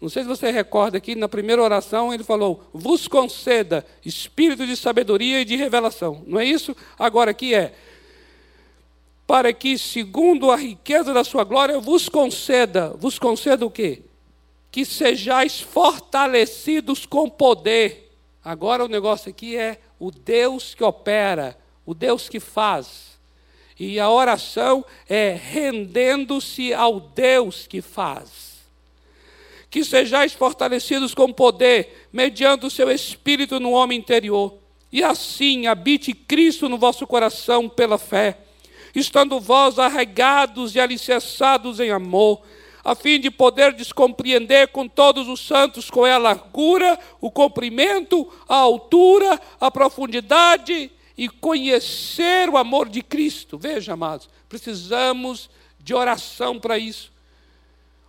Não 0.00 0.08
sei 0.08 0.22
se 0.22 0.28
você 0.28 0.50
recorda 0.50 0.96
aqui, 0.96 1.14
na 1.14 1.28
primeira 1.28 1.62
oração 1.62 2.12
ele 2.12 2.24
falou: 2.24 2.64
vos 2.72 3.06
conceda 3.06 3.84
espírito 4.04 4.66
de 4.66 4.74
sabedoria 4.74 5.42
e 5.42 5.44
de 5.44 5.56
revelação. 5.56 6.24
Não 6.26 6.40
é 6.40 6.44
isso? 6.44 6.74
Agora 6.98 7.32
aqui 7.32 7.54
é: 7.54 7.74
para 9.26 9.52
que, 9.52 9.76
segundo 9.76 10.50
a 10.50 10.56
riqueza 10.56 11.12
da 11.12 11.22
sua 11.22 11.44
glória, 11.44 11.78
vos 11.78 12.08
conceda. 12.08 12.94
Vos 12.98 13.18
conceda 13.18 13.66
o 13.66 13.70
quê? 13.70 14.02
Que 14.72 14.86
sejais 14.86 15.60
fortalecidos 15.60 17.04
com 17.04 17.28
poder. 17.28 18.10
Agora 18.42 18.84
o 18.84 18.88
negócio 18.88 19.28
aqui 19.28 19.54
é 19.54 19.78
o 19.98 20.10
Deus 20.10 20.74
que 20.74 20.82
opera, 20.82 21.58
o 21.84 21.92
Deus 21.92 22.26
que 22.26 22.40
faz. 22.40 23.10
E 23.78 24.00
a 24.00 24.08
oração 24.08 24.82
é 25.06 25.38
rendendo-se 25.38 26.72
ao 26.72 27.00
Deus 27.00 27.66
que 27.66 27.82
faz 27.82 28.49
que 29.70 29.84
sejais 29.84 30.32
fortalecidos 30.32 31.14
com 31.14 31.32
poder, 31.32 32.08
mediante 32.12 32.66
o 32.66 32.70
seu 32.70 32.90
espírito 32.90 33.60
no 33.60 33.70
homem 33.70 33.98
interior, 33.98 34.54
e 34.92 35.04
assim 35.04 35.68
habite 35.68 36.12
Cristo 36.12 36.68
no 36.68 36.76
vosso 36.76 37.06
coração 37.06 37.68
pela 37.68 37.96
fé, 37.96 38.38
estando 38.94 39.38
vós 39.38 39.78
arraigados 39.78 40.74
e 40.74 40.80
alicerçados 40.80 41.78
em 41.78 41.90
amor, 41.90 42.42
a 42.82 42.94
fim 42.94 43.20
de 43.20 43.30
poder 43.30 43.72
descompreender 43.72 44.68
com 44.68 44.88
todos 44.88 45.28
os 45.28 45.46
santos 45.46 45.90
qual 45.90 46.06
é 46.06 46.12
a 46.12 46.18
largura, 46.18 46.98
o 47.20 47.30
comprimento, 47.30 48.28
a 48.48 48.56
altura, 48.56 49.40
a 49.60 49.70
profundidade 49.70 50.90
e 51.16 51.28
conhecer 51.28 52.48
o 52.48 52.56
amor 52.56 52.88
de 52.88 53.02
Cristo. 53.02 53.58
Veja, 53.58 53.92
amados, 53.92 54.28
precisamos 54.48 55.50
de 55.78 55.94
oração 55.94 56.58
para 56.58 56.78
isso. 56.78 57.12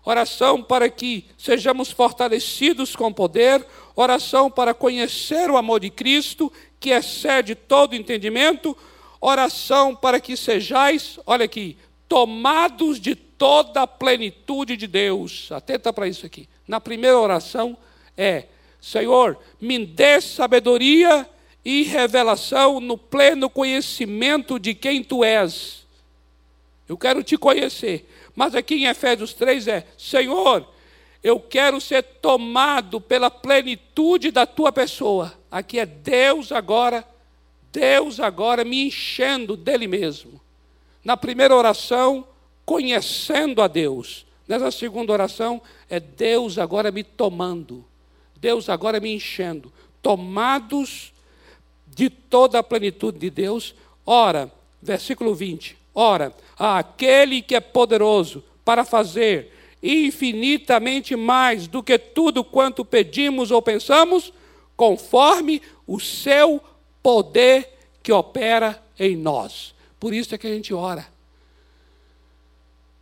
Oração 0.03 0.63
para 0.63 0.89
que 0.89 1.25
sejamos 1.37 1.91
fortalecidos 1.91 2.95
com 2.95 3.13
poder, 3.13 3.65
oração 3.95 4.49
para 4.49 4.73
conhecer 4.73 5.49
o 5.49 5.57
amor 5.57 5.79
de 5.79 5.89
Cristo, 5.89 6.51
que 6.79 6.89
excede 6.89 7.53
todo 7.53 7.95
entendimento, 7.95 8.75
oração 9.19 9.95
para 9.95 10.19
que 10.19 10.35
sejais, 10.35 11.19
olha 11.25 11.45
aqui, 11.45 11.77
tomados 12.07 12.99
de 12.99 13.15
toda 13.15 13.83
a 13.83 13.87
plenitude 13.87 14.75
de 14.75 14.87
Deus. 14.87 15.51
Atenta 15.51 15.93
para 15.93 16.07
isso 16.07 16.25
aqui. 16.25 16.49
Na 16.67 16.81
primeira 16.81 17.19
oração 17.19 17.77
é: 18.17 18.45
Senhor, 18.81 19.37
me 19.61 19.85
dê 19.85 20.19
sabedoria 20.19 21.29
e 21.63 21.83
revelação 21.83 22.79
no 22.79 22.97
pleno 22.97 23.49
conhecimento 23.49 24.59
de 24.59 24.73
quem 24.73 25.03
tu 25.03 25.23
és. 25.23 25.85
Eu 26.89 26.97
quero 26.97 27.23
te 27.23 27.37
conhecer. 27.37 28.10
Mas 28.35 28.55
aqui 28.55 28.75
em 28.75 28.85
Efésios 28.85 29.33
3 29.33 29.67
é: 29.67 29.87
Senhor, 29.97 30.67
eu 31.23 31.39
quero 31.39 31.79
ser 31.79 32.03
tomado 32.03 32.99
pela 32.99 33.29
plenitude 33.29 34.31
da 34.31 34.45
tua 34.45 34.71
pessoa. 34.71 35.33
Aqui 35.49 35.79
é 35.79 35.85
Deus 35.85 36.51
agora, 36.51 37.05
Deus 37.71 38.19
agora 38.19 38.63
me 38.63 38.87
enchendo 38.87 39.55
dele 39.55 39.87
mesmo. 39.87 40.41
Na 41.03 41.15
primeira 41.15 41.55
oração, 41.55 42.27
conhecendo 42.65 43.61
a 43.61 43.67
Deus. 43.67 44.25
Nessa 44.47 44.71
segunda 44.71 45.13
oração, 45.13 45.61
é 45.89 45.99
Deus 45.99 46.57
agora 46.57 46.91
me 46.91 47.03
tomando. 47.03 47.85
Deus 48.37 48.69
agora 48.69 48.99
me 48.99 49.13
enchendo. 49.13 49.71
Tomados 50.01 51.13
de 51.87 52.09
toda 52.09 52.59
a 52.59 52.63
plenitude 52.63 53.19
de 53.19 53.29
Deus. 53.29 53.75
Ora, 54.05 54.51
versículo 54.81 55.35
20. 55.35 55.77
Ora, 55.93 56.33
aquele 56.61 57.41
que 57.41 57.55
é 57.55 57.59
poderoso 57.59 58.43
para 58.63 58.85
fazer 58.85 59.51
infinitamente 59.81 61.15
mais 61.15 61.65
do 61.65 61.81
que 61.81 61.97
tudo 61.97 62.43
quanto 62.43 62.85
pedimos 62.85 63.49
ou 63.49 63.61
pensamos, 63.61 64.31
conforme 64.77 65.61
o 65.87 65.99
seu 65.99 66.61
poder 67.01 67.67
que 68.03 68.11
opera 68.11 68.81
em 68.99 69.15
nós. 69.15 69.73
Por 69.99 70.13
isso 70.13 70.35
é 70.35 70.37
que 70.37 70.45
a 70.45 70.53
gente 70.53 70.73
ora. 70.73 71.07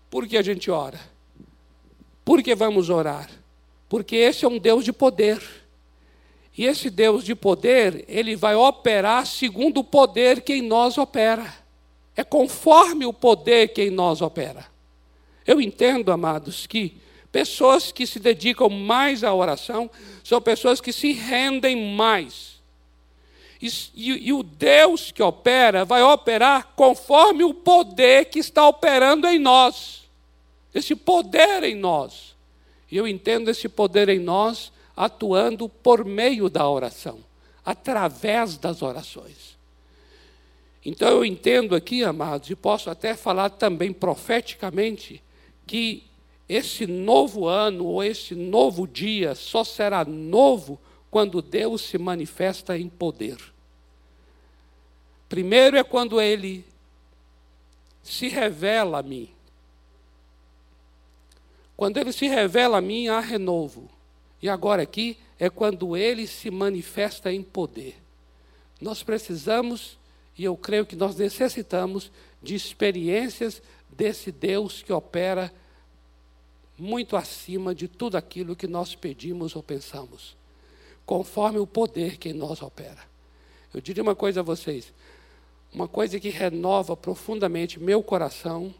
Por 0.09 0.25
que 0.25 0.37
a 0.37 0.41
gente 0.41 0.71
ora? 0.71 0.99
Por 2.23 2.41
que 2.41 2.55
vamos 2.55 2.89
orar? 2.89 3.29
Porque 3.89 4.15
esse 4.15 4.45
é 4.45 4.47
um 4.47 4.57
Deus 4.57 4.85
de 4.85 4.93
poder. 4.93 5.41
E 6.57 6.65
esse 6.65 6.89
Deus 6.89 7.23
de 7.23 7.35
poder, 7.35 8.05
ele 8.07 8.35
vai 8.35 8.55
operar 8.55 9.25
segundo 9.25 9.79
o 9.79 9.83
poder 9.83 10.41
que 10.41 10.53
em 10.53 10.61
nós 10.61 10.97
opera. 10.97 11.53
É 12.15 12.23
conforme 12.23 13.05
o 13.05 13.13
poder 13.13 13.69
que 13.69 13.83
em 13.83 13.89
nós 13.89 14.21
opera. 14.21 14.65
Eu 15.45 15.59
entendo, 15.59 16.11
amados, 16.11 16.67
que 16.67 16.97
pessoas 17.31 17.91
que 17.91 18.05
se 18.05 18.19
dedicam 18.19 18.69
mais 18.69 19.23
à 19.23 19.33
oração 19.33 19.89
são 20.23 20.41
pessoas 20.41 20.81
que 20.81 20.91
se 20.91 21.11
rendem 21.11 21.95
mais. 21.95 22.59
E, 23.61 23.67
e, 23.93 24.27
e, 24.29 24.33
o 24.33 24.41
Deus 24.41 25.11
que 25.11 25.21
opera 25.21 25.83
vai 25.83 26.01
operar 26.01 26.73
conforme 26.75 27.43
o 27.43 27.53
poder 27.53 28.25
que 28.25 28.39
está 28.39 28.67
operando 28.67 29.27
em 29.27 29.37
nós. 29.37 30.03
Esse 30.73 30.95
poder 30.95 31.63
em 31.63 31.75
nós. 31.75 32.35
E 32.91 32.95
eu 32.97 33.07
entendo 33.07 33.49
esse 33.49 33.67
poder 33.67 34.07
em 34.07 34.19
nós 34.19 34.71
atuando 34.95 35.69
por 35.69 36.03
meio 36.03 36.49
da 36.49 36.69
oração, 36.69 37.19
através 37.63 38.57
das 38.57 38.81
orações. 38.81 39.48
Então 40.85 41.09
eu 41.09 41.25
entendo 41.25 41.75
aqui, 41.75 42.03
amados, 42.03 42.49
e 42.49 42.55
posso 42.55 42.89
até 42.89 43.15
falar 43.15 43.49
também 43.49 43.91
profeticamente, 43.91 45.21
que 45.67 46.03
esse 46.47 46.87
novo 46.87 47.45
ano 47.45 47.85
ou 47.85 48.03
esse 48.03 48.33
novo 48.33 48.87
dia 48.87 49.35
só 49.35 49.63
será 49.63 50.03
novo 50.03 50.79
quando 51.11 51.41
Deus 51.41 51.81
se 51.81 51.97
manifesta 51.97 52.77
em 52.77 52.89
poder. 52.89 53.37
Primeiro 55.27 55.77
é 55.77 55.83
quando 55.83 56.19
Ele 56.19 56.65
se 58.01 58.27
revela 58.27 58.99
a 58.99 59.03
mim. 59.03 59.29
Quando 61.77 61.97
Ele 61.97 62.11
se 62.11 62.27
revela 62.27 62.79
a 62.79 62.81
mim, 62.81 63.07
há 63.07 63.19
renovo. 63.19 63.87
E 64.41 64.49
agora 64.49 64.81
aqui 64.81 65.17
é 65.37 65.49
quando 65.49 65.95
Ele 65.95 66.25
se 66.25 66.49
manifesta 66.49 67.31
em 67.31 67.43
poder. 67.43 67.95
Nós 68.81 69.03
precisamos 69.03 69.98
e 70.39 70.45
eu 70.45 70.55
creio 70.55 70.85
que 70.85 70.95
nós 70.95 71.17
necessitamos 71.17 72.09
de 72.41 72.55
experiências 72.55 73.61
desse 73.89 74.31
Deus 74.31 74.81
que 74.81 74.93
opera 74.93 75.53
muito 76.77 77.17
acima 77.17 77.75
de 77.75 77.89
tudo 77.89 78.15
aquilo 78.15 78.55
que 78.55 78.65
nós 78.65 78.95
pedimos 78.95 79.53
ou 79.53 79.61
pensamos, 79.61 80.37
conforme 81.05 81.59
o 81.59 81.67
poder 81.67 82.17
que 82.17 82.29
em 82.29 82.33
nós 82.33 82.61
opera. 82.61 83.03
Eu 83.73 83.81
diria 83.81 84.01
uma 84.01 84.15
coisa 84.15 84.39
a 84.39 84.43
vocês: 84.43 84.93
uma 85.73 85.89
coisa 85.89 86.17
que 86.21 86.29
renova 86.29 86.95
profundamente 86.95 87.77
meu 87.77 88.01
coração 88.01 88.73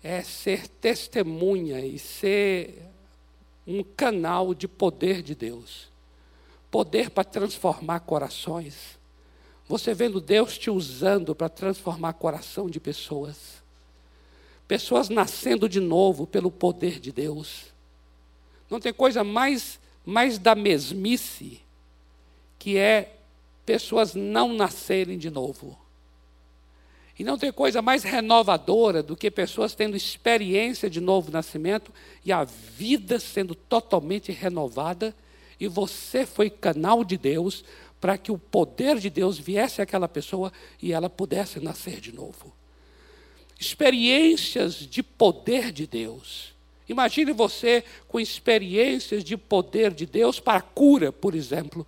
é 0.00 0.22
ser 0.22 0.68
testemunha 0.68 1.80
e 1.80 1.98
ser 1.98 2.84
um 3.66 3.82
canal 3.82 4.54
de 4.54 4.68
poder 4.68 5.22
de 5.22 5.34
Deus 5.34 5.92
poder 6.70 7.10
para 7.10 7.24
transformar 7.24 8.00
corações 8.00 8.98
Você 9.68 9.94
vendo 9.94 10.20
Deus 10.20 10.58
te 10.58 10.70
usando 10.70 11.34
para 11.34 11.48
transformar 11.48 12.12
coração 12.14 12.68
de 12.68 12.78
pessoas. 12.78 13.62
Pessoas 14.68 15.08
nascendo 15.08 15.68
de 15.68 15.80
novo 15.80 16.26
pelo 16.26 16.50
poder 16.50 17.00
de 17.00 17.12
Deus. 17.12 17.66
Não 18.70 18.80
tem 18.80 18.92
coisa 18.92 19.22
mais, 19.24 19.78
mais 20.04 20.38
da 20.38 20.54
mesmice 20.54 21.60
que 22.58 22.78
é 22.78 23.16
pessoas 23.66 24.14
não 24.14 24.54
nascerem 24.54 25.18
de 25.18 25.28
novo. 25.28 25.78
E 27.18 27.22
não 27.22 27.38
tem 27.38 27.52
coisa 27.52 27.80
mais 27.80 28.02
renovadora 28.02 29.02
do 29.02 29.14
que 29.14 29.30
pessoas 29.30 29.74
tendo 29.74 29.96
experiência 29.96 30.88
de 30.88 31.00
novo 31.00 31.30
nascimento 31.30 31.92
e 32.24 32.32
a 32.32 32.42
vida 32.42 33.20
sendo 33.20 33.54
totalmente 33.54 34.32
renovada, 34.32 35.14
e 35.60 35.68
você 35.68 36.26
foi 36.26 36.50
canal 36.50 37.04
de 37.04 37.16
Deus 37.16 37.64
para 38.04 38.18
que 38.18 38.30
o 38.30 38.36
poder 38.36 38.98
de 38.98 39.08
Deus 39.08 39.38
viesse 39.38 39.80
àquela 39.80 40.06
pessoa 40.06 40.52
e 40.82 40.92
ela 40.92 41.08
pudesse 41.08 41.58
nascer 41.58 42.00
de 42.00 42.12
novo. 42.12 42.52
Experiências 43.58 44.74
de 44.74 45.02
poder 45.02 45.72
de 45.72 45.86
Deus. 45.86 46.52
Imagine 46.86 47.32
você 47.32 47.82
com 48.06 48.20
experiências 48.20 49.24
de 49.24 49.38
poder 49.38 49.90
de 49.90 50.04
Deus 50.04 50.38
para 50.38 50.58
a 50.58 50.60
cura, 50.60 51.10
por 51.10 51.34
exemplo 51.34 51.86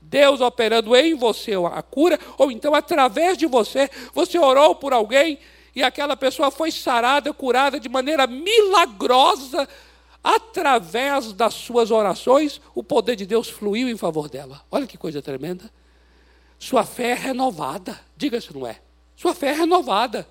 Deus 0.00 0.40
operando 0.40 0.94
em 0.94 1.16
você 1.16 1.54
a 1.54 1.82
cura, 1.82 2.16
ou 2.38 2.52
então 2.52 2.72
através 2.72 3.36
de 3.36 3.46
você, 3.46 3.90
você 4.14 4.38
orou 4.38 4.76
por 4.76 4.92
alguém 4.92 5.36
e 5.74 5.82
aquela 5.82 6.16
pessoa 6.16 6.52
foi 6.52 6.70
sarada, 6.70 7.34
curada 7.34 7.80
de 7.80 7.88
maneira 7.88 8.24
milagrosa, 8.28 9.68
através 10.26 11.32
das 11.32 11.54
suas 11.54 11.92
orações, 11.92 12.60
o 12.74 12.82
poder 12.82 13.14
de 13.14 13.24
Deus 13.24 13.48
fluiu 13.48 13.88
em 13.88 13.96
favor 13.96 14.28
dela. 14.28 14.60
Olha 14.68 14.84
que 14.84 14.98
coisa 14.98 15.22
tremenda. 15.22 15.70
Sua 16.58 16.84
fé 16.84 17.10
é 17.10 17.14
renovada, 17.14 18.00
diga 18.16 18.40
se 18.40 18.52
não 18.52 18.66
é. 18.66 18.80
Sua 19.14 19.32
fé 19.32 19.50
é 19.50 19.52
renovada. 19.52 20.26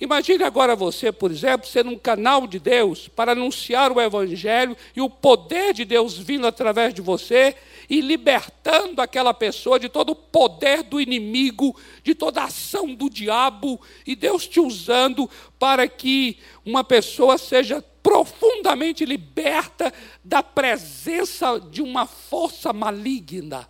Imagine 0.00 0.42
agora 0.42 0.74
você, 0.74 1.12
por 1.12 1.30
exemplo, 1.30 1.68
ser 1.68 1.86
um 1.86 1.96
canal 1.96 2.46
de 2.46 2.58
Deus 2.58 3.06
para 3.06 3.32
anunciar 3.32 3.92
o 3.92 4.00
Evangelho 4.00 4.76
e 4.94 5.00
o 5.00 5.08
poder 5.08 5.72
de 5.72 5.84
Deus 5.84 6.18
vindo 6.18 6.46
através 6.46 6.92
de 6.92 7.00
você 7.00 7.54
e 7.88 8.00
libertando 8.00 9.00
aquela 9.00 9.32
pessoa 9.32 9.78
de 9.78 9.88
todo 9.88 10.10
o 10.10 10.16
poder 10.16 10.82
do 10.82 11.00
inimigo, 11.00 11.76
de 12.02 12.14
toda 12.14 12.42
a 12.42 12.46
ação 12.46 12.92
do 12.92 13.08
diabo, 13.08 13.80
e 14.06 14.16
Deus 14.16 14.48
te 14.48 14.58
usando 14.58 15.30
para 15.58 15.86
que 15.86 16.38
uma 16.64 16.82
pessoa 16.82 17.38
seja 17.38 17.82
profundamente 18.02 19.04
liberta 19.04 19.92
da 20.22 20.42
presença 20.42 21.58
de 21.58 21.80
uma 21.80 22.04
força 22.04 22.72
maligna. 22.72 23.68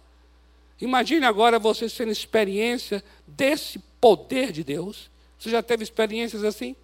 Imagine 0.80 1.24
agora 1.26 1.58
você 1.58 1.88
sendo 1.88 2.10
experiência 2.10 3.04
desse 3.26 3.78
poder 4.00 4.50
de 4.50 4.64
Deus. 4.64 5.13
Você 5.44 5.50
já 5.50 5.62
teve 5.62 5.84
experiências 5.84 6.42
assim? 6.42 6.74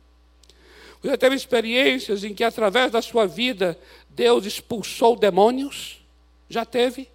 Você 1.01 1.09
já 1.09 1.17
teve 1.17 1.35
experiências 1.35 2.23
em 2.25 2.35
que, 2.35 2.45
através 2.45 2.93
da 2.93 3.01
sua 3.01 3.27
vida, 3.27 3.79
Deus 4.11 4.45
expulsou 4.45 5.17
demônios? 5.17 6.05
Já 6.47 6.67
teve? 6.67 7.09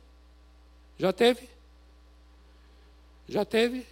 Já 0.97 1.13
teve? 1.13 1.47
Já 3.29 3.45
teve? 3.45 3.85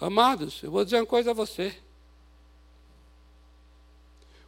Amados, 0.00 0.64
eu 0.64 0.72
vou 0.72 0.84
dizer 0.84 0.96
uma 0.96 1.06
coisa 1.06 1.30
a 1.30 1.34
você. 1.34 1.72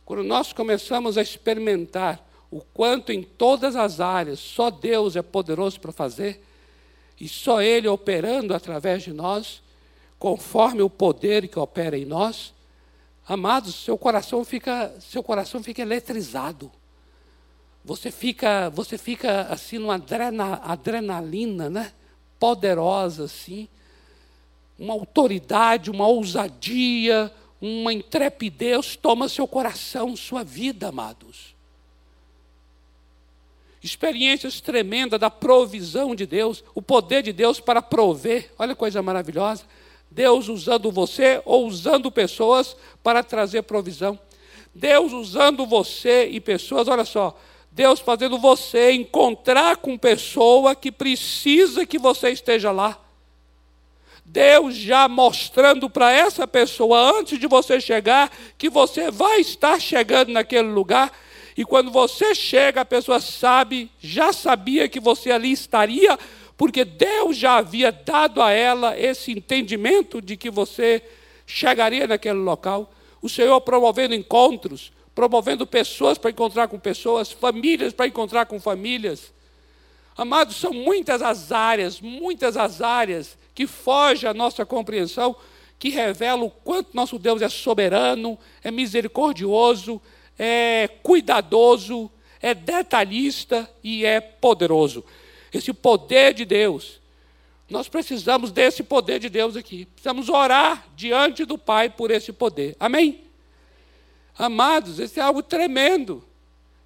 Quando 0.05 0.25
nós 0.25 0.53
começamos 0.53 1.17
a 1.17 1.23
experimentar 1.23 2.29
o 2.51 2.61
quanto 2.61 3.13
em 3.13 3.23
todas 3.23 3.77
as 3.77 4.01
áreas 4.01 4.41
só 4.41 4.69
Deus 4.69 5.15
é 5.15 5.23
poderoso 5.23 5.79
para 5.79 5.93
fazer, 5.93 6.43
e 7.21 7.29
só 7.29 7.61
Ele 7.61 7.89
operando 7.89 8.55
através 8.55 9.03
de 9.03 9.13
nós, 9.13 9.63
conforme 10.19 10.83
o 10.83 10.91
poder 10.91 11.49
que 11.49 11.59
opera 11.59 11.97
em 11.99 12.05
nós, 12.05 12.55
amados, 13.27 13.75
seu 13.75 13.99
coração 13.99 14.45
fica, 14.45 14.95
seu 15.01 15.23
coração 15.23 15.63
fica 15.63 15.83
eletrizado. 15.83 16.71
Você 17.85 18.11
fica, 18.11 18.69
você 18.71 18.97
fica 18.99 19.43
assim 19.43 19.79
numa 19.79 19.95
adrena, 19.95 20.61
adrenalina, 20.63 21.71
né? 21.71 21.93
Poderosa 22.39 23.25
assim, 23.25 23.69
uma 24.79 24.95
autoridade, 24.95 25.91
uma 25.91 26.07
ousadia, 26.07 27.33
uma 27.61 27.93
intrepidez 27.93 28.95
toma 28.97 29.29
seu 29.29 29.47
coração, 29.47 30.15
sua 30.15 30.45
vida, 30.45 30.89
amados 30.89 31.58
experiências 33.83 34.61
tremendas 34.61 35.21
da 35.21 35.31
provisão 35.31 36.15
de 36.15 36.27
Deus, 36.27 36.65
o 36.75 36.83
poder 36.83 37.23
de 37.23 37.33
Deus 37.33 37.61
para 37.61 37.81
prover. 37.81 38.51
Olha 38.59 38.75
que 38.75 38.79
coisa 38.79 39.03
maravilhosa. 39.03 39.65
Deus 40.11 40.49
usando 40.49 40.91
você 40.91 41.41
ou 41.45 41.67
usando 41.67 42.11
pessoas 42.11 42.77
para 43.03 43.23
trazer 43.23 43.63
provisão. 43.63 44.19
Deus 44.75 45.13
usando 45.13 45.67
você 45.67 46.27
e 46.27 46.41
pessoas, 46.41 46.89
olha 46.89 47.05
só, 47.05 47.39
Deus 47.71 48.01
fazendo 48.01 48.39
você 48.39 48.93
encontrar 48.93 49.77
com 49.77 49.97
pessoa 49.99 50.75
que 50.75 50.91
precisa 50.91 51.87
que 51.87 51.99
você 51.99 52.31
esteja 52.31 52.71
lá. 52.71 52.99
Deus 54.25 54.75
já 54.75 55.09
mostrando 55.09 55.89
para 55.89 56.13
essa 56.13 56.47
pessoa, 56.47 57.19
antes 57.19 57.39
de 57.39 57.47
você 57.47 57.81
chegar, 57.81 58.31
que 58.59 58.69
você 58.69 59.11
vai 59.11 59.41
estar 59.41 59.81
chegando 59.81 60.33
naquele 60.33 60.69
lugar 60.69 61.11
e 61.59 61.65
quando 61.65 61.91
você 61.91 62.37
chega, 62.37 62.83
a 62.83 62.85
pessoa 62.85 63.19
sabe, 63.19 63.91
já 63.99 64.33
sabia 64.33 64.89
que 64.89 65.01
você 65.01 65.33
ali 65.33 65.51
estaria, 65.51 66.17
porque 66.57 66.85
Deus 66.85 67.37
já 67.37 67.57
havia 67.57 67.91
dado 67.91 68.41
a 68.41 68.53
ela 68.53 68.97
esse 68.97 69.33
entendimento 69.33 70.23
de 70.23 70.37
que 70.37 70.53
você 70.53 71.03
chegaria 71.45 72.07
naquele 72.07 72.39
local. 72.39 72.95
O 73.21 73.29
Senhor 73.29 73.61
promovendo 73.61 74.15
encontros, 74.15 74.93
promovendo 75.17 75.67
pessoas 75.67 76.17
para 76.17 76.31
encontrar 76.31 76.69
com 76.69 76.79
pessoas, 76.79 77.33
famílias 77.33 77.93
para 77.93 78.07
encontrar 78.07 78.47
com 78.47 78.61
famílias. 78.61 79.33
Amados, 80.17 80.55
são 80.55 80.73
muitas 80.73 81.23
as 81.23 81.51
áreas, 81.51 82.01
muitas 82.01 82.57
as 82.57 82.81
áreas 82.81 83.37
que 83.53 83.67
fogem 83.67 84.31
à 84.31 84.33
nossa 84.33 84.65
compreensão, 84.65 85.35
que 85.77 85.89
revelam 85.89 86.45
o 86.45 86.51
quanto 86.51 86.95
nosso 86.95 87.19
Deus 87.19 87.43
é 87.43 87.49
soberano, 87.49 88.39
é 88.63 88.71
misericordioso, 88.71 90.01
é 90.39 90.89
cuidadoso, 91.03 92.11
é 92.41 92.55
detalhista 92.55 93.69
e 93.83 94.05
é 94.05 94.21
poderoso. 94.21 95.05
Esse 95.53 95.73
poder 95.73 96.35
de 96.35 96.45
Deus. 96.45 97.01
Nós 97.69 97.89
precisamos 97.89 98.51
desse 98.51 98.83
poder 98.83 99.19
de 99.19 99.29
Deus 99.29 99.57
aqui. 99.57 99.85
Precisamos 99.87 100.29
orar 100.29 100.87
diante 100.97 101.45
do 101.45 101.59
Pai 101.59 101.91
por 101.91 102.11
esse 102.11 102.33
poder. 102.33 102.77
Amém? 102.79 103.25
Amados, 104.39 104.99
isso 104.99 105.19
é 105.19 105.23
algo 105.23 105.43
tremendo. 105.43 106.25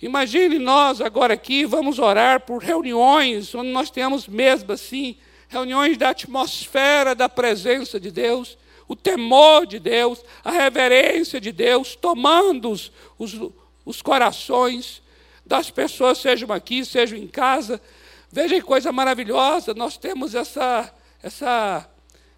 Imagine 0.00 0.58
nós 0.58 1.00
agora 1.00 1.34
aqui, 1.34 1.64
vamos 1.64 2.00
orar 2.00 2.40
por 2.40 2.60
reuniões 2.60 3.54
onde 3.54 3.70
nós 3.70 3.88
temos 3.88 4.26
mesmo 4.26 4.72
assim, 4.72 5.16
reuniões 5.48 5.96
da 5.96 6.08
atmosfera 6.08 7.14
da 7.14 7.28
presença 7.28 8.00
de 8.00 8.10
Deus, 8.10 8.58
o 8.92 8.96
temor 8.96 9.66
de 9.66 9.78
Deus, 9.78 10.22
a 10.44 10.50
reverência 10.50 11.40
de 11.40 11.50
Deus, 11.50 11.96
tomando 11.96 12.70
os, 12.70 12.92
os, 13.18 13.40
os 13.86 14.02
corações 14.02 15.02
das 15.46 15.70
pessoas, 15.70 16.18
sejam 16.18 16.52
aqui, 16.52 16.84
sejam 16.84 17.18
em 17.18 17.26
casa. 17.26 17.80
Veja 18.30 18.54
que 18.54 18.60
coisa 18.60 18.92
maravilhosa, 18.92 19.72
nós 19.72 19.96
temos 19.96 20.34
essa, 20.34 20.92
essa, 21.22 21.88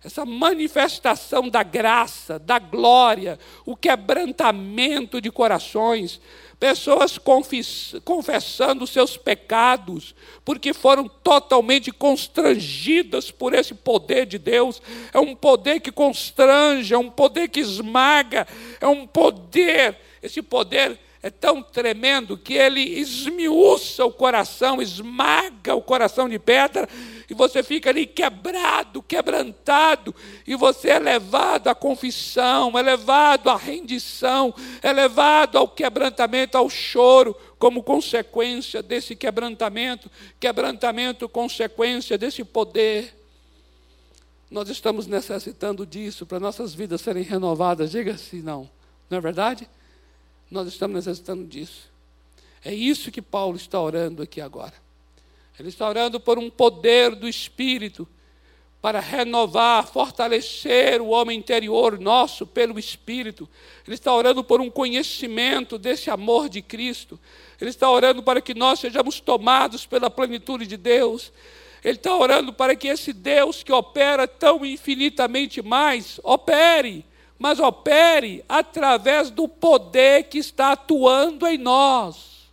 essa 0.03 0.25
manifestação 0.25 1.49
da 1.49 1.65
graça, 1.65 2.39
da 2.39 2.61
glória, 2.61 3.37
o 3.67 3.77
quebrantamento 3.77 5.21
de 5.21 5.33
corações, 5.33 6.21
pessoas 6.65 7.21
confessando 8.03 8.87
seus 8.87 9.19
pecados, 9.19 10.15
porque 10.43 10.73
foram 10.73 11.07
totalmente 11.07 11.93
constrangidas 11.93 13.31
por 13.31 13.53
esse 13.53 13.75
poder 13.75 14.25
de 14.25 14.39
Deus. 14.39 14.81
É 15.13 15.21
um 15.21 15.37
poder 15.37 15.81
que 15.81 15.93
constrange, 15.93 16.95
é 16.95 16.97
um 16.97 17.11
poder 17.11 17.49
que 17.49 17.61
esmaga, 17.61 18.49
é 18.81 18.87
um 18.87 19.07
poder, 19.07 19.99
esse 20.23 20.41
poder 20.41 20.99
é 21.25 21.31
tão 21.31 21.63
tremendo 21.63 22.37
que 22.37 22.53
ele 22.53 22.83
esmiuça 22.83 24.05
o 24.05 24.13
coração, 24.13 24.83
esmaga 24.83 25.75
o 25.75 25.81
coração 25.81 26.29
de 26.29 26.39
pedra, 26.39 26.87
e 27.31 27.33
você 27.33 27.63
fica 27.63 27.89
ali 27.89 28.07
quebrado, 28.07 29.03
quebrantado, 29.03 30.15
e 30.47 30.55
você 30.55 30.91
é 30.91 30.99
levado 30.99 31.69
à 31.69 31.75
confissão, 31.75 32.79
é 32.79 32.83
levado 32.83 33.49
à 33.49 33.57
rendição, 33.57 34.55
é 34.83 34.93
levado 34.93 35.57
ao 35.57 35.67
quebrantamento, 35.67 36.59
ao 36.59 36.69
choro, 36.69 37.35
como 37.59 37.83
consequência 37.83 38.83
desse 38.83 39.17
quebrantamento, 39.17 40.11
quebrantamento, 40.39 41.27
consequência 41.27 42.19
desse 42.19 42.45
poder. 42.45 43.19
Nós 44.51 44.69
estamos 44.69 45.07
necessitando 45.07 45.87
disso 45.87 46.27
para 46.27 46.39
nossas 46.39 46.75
vidas 46.75 47.01
serem 47.01 47.23
renovadas, 47.23 47.93
diga 47.93 48.13
assim, 48.13 48.43
não, 48.43 48.69
não 49.09 49.17
é 49.17 49.21
verdade? 49.23 49.67
Nós 50.55 50.69
estamos 50.69 50.95
necessitando 50.95 51.45
disso. 51.45 51.91
É 52.65 52.73
isso 52.73 53.11
que 53.11 53.21
Paulo 53.21 53.57
está 53.57 53.81
orando 53.81 54.23
aqui 54.23 54.41
agora. 54.41 54.73
Ele 55.59 55.69
está 55.69 55.89
orando 55.89 56.21
por 56.21 56.39
um 56.39 56.49
poder 56.49 57.17
do 57.17 57.29
Espírito 57.29 58.07
para 58.81 59.01
renovar, 59.01 59.85
fortalecer 59.89 61.03
o 61.03 61.09
homem 61.09 61.37
interior 61.37 61.99
nosso 61.99 62.47
pelo 62.47 62.79
Espírito. 62.79 63.49
Ele 63.85 63.97
está 63.97 64.15
orando 64.15 64.45
por 64.45 64.61
um 64.61 64.71
conhecimento 64.71 65.77
desse 65.77 66.09
amor 66.09 66.49
de 66.49 66.63
Cristo. 66.63 67.19
Ele 67.61 67.71
está 67.71 67.91
orando 67.91 68.23
para 68.23 68.41
que 68.41 68.55
nós 68.55 68.79
sejamos 68.79 69.19
tomados 69.19 69.85
pela 69.85 70.09
plenitude 70.09 70.69
de 70.69 70.77
Deus. 70.77 71.33
Ele 71.83 71.97
está 71.97 72.17
orando 72.17 72.53
para 72.53 72.77
que 72.77 72.87
esse 72.87 73.13
Deus 73.13 73.65
que 73.65 73.73
opera 73.73 74.29
tão 74.29 74.65
infinitamente 74.65 75.61
mais, 75.61 76.21
opere, 76.23 77.05
mas 77.39 77.59
opere 77.59 78.45
através 78.49 79.31
do 79.31 79.49
poder 79.49 80.25
que 80.25 80.39
está 80.39 80.73
atuando 80.73 81.47
em 81.47 81.59
nós. 81.59 82.51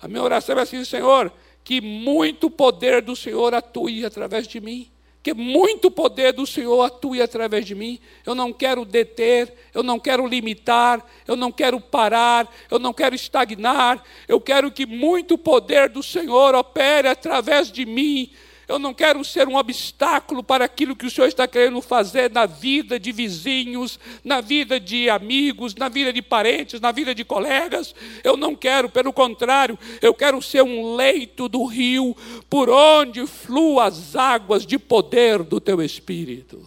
A 0.00 0.08
minha 0.08 0.22
oração 0.22 0.58
é 0.58 0.62
assim, 0.62 0.84
Senhor, 0.84 1.32
que 1.62 1.80
muito 1.80 2.50
poder 2.50 3.02
do 3.02 3.16
Senhor 3.16 3.54
atue 3.54 4.04
através 4.04 4.46
de 4.46 4.60
mim 4.60 4.90
que 5.24 5.32
muito 5.32 5.90
poder 5.90 6.34
do 6.34 6.46
Senhor 6.46 6.82
atue 6.82 7.22
através 7.22 7.64
de 7.64 7.74
mim. 7.74 7.98
Eu 8.26 8.34
não 8.34 8.52
quero 8.52 8.84
deter, 8.84 9.54
eu 9.72 9.82
não 9.82 9.98
quero 9.98 10.26
limitar, 10.26 11.02
eu 11.26 11.34
não 11.34 11.50
quero 11.50 11.80
parar, 11.80 12.46
eu 12.70 12.78
não 12.78 12.92
quero 12.92 13.14
estagnar. 13.14 14.04
Eu 14.28 14.38
quero 14.38 14.70
que 14.70 14.84
muito 14.84 15.38
poder 15.38 15.88
do 15.88 16.02
Senhor 16.02 16.54
opere 16.54 17.08
através 17.08 17.72
de 17.72 17.86
mim, 17.86 18.30
eu 18.66 18.78
não 18.78 18.94
quero 18.94 19.22
ser 19.24 19.46
um 19.46 19.56
obstáculo 19.56 20.42
para 20.42 20.64
aquilo 20.64 20.96
que 20.96 21.06
o 21.06 21.10
Senhor 21.10 21.26
está 21.26 21.46
querendo 21.46 21.80
fazer 21.82 22.30
na 22.30 22.46
vida 22.46 22.98
de 22.98 23.12
vizinhos, 23.12 23.98
na 24.22 24.40
vida 24.40 24.80
de 24.80 25.10
amigos, 25.10 25.74
na 25.74 25.88
vida 25.88 26.12
de 26.12 26.22
parentes, 26.22 26.80
na 26.80 26.90
vida 26.90 27.14
de 27.14 27.24
colegas. 27.24 27.94
Eu 28.22 28.36
não 28.36 28.56
quero, 28.56 28.88
pelo 28.88 29.12
contrário, 29.12 29.78
eu 30.00 30.14
quero 30.14 30.40
ser 30.40 30.62
um 30.62 30.94
leito 30.94 31.48
do 31.48 31.64
rio 31.64 32.16
por 32.48 32.70
onde 32.70 33.26
fluam 33.26 33.80
as 33.80 34.16
águas 34.16 34.64
de 34.64 34.78
poder 34.78 35.42
do 35.42 35.60
teu 35.60 35.82
Espírito. 35.82 36.66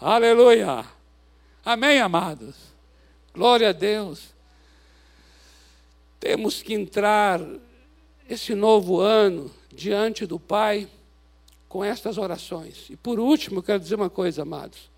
Aleluia. 0.00 0.84
Amém, 1.64 2.00
amados. 2.00 2.56
Glória 3.32 3.68
a 3.68 3.72
Deus. 3.72 4.34
Temos 6.18 6.60
que 6.60 6.74
entrar 6.74 7.40
esse 8.28 8.54
novo 8.54 9.00
ano 9.00 9.50
diante 9.72 10.26
do 10.26 10.38
Pai 10.38 10.88
com 11.70 11.84
estas 11.84 12.18
orações. 12.18 12.90
E 12.90 12.96
por 12.96 13.20
último, 13.20 13.62
quero 13.62 13.78
dizer 13.78 13.94
uma 13.94 14.10
coisa, 14.10 14.42
amados. 14.42 14.90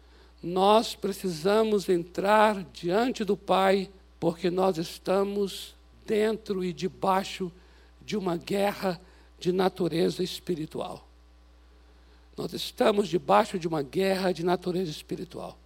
Nós 0.42 0.94
precisamos 0.94 1.86
entrar 1.86 2.64
diante 2.72 3.24
do 3.24 3.36
Pai, 3.36 3.90
porque 4.18 4.50
nós 4.50 4.78
estamos 4.78 5.76
dentro 6.06 6.64
e 6.64 6.72
debaixo 6.72 7.52
de 8.00 8.16
uma 8.16 8.38
guerra 8.38 8.98
de 9.38 9.52
natureza 9.52 10.24
espiritual. 10.24 11.06
Nós 12.38 12.54
estamos 12.54 13.06
debaixo 13.06 13.58
de 13.58 13.68
uma 13.68 13.82
guerra 13.82 14.32
de 14.32 14.42
natureza 14.42 14.90
espiritual. 14.90 15.58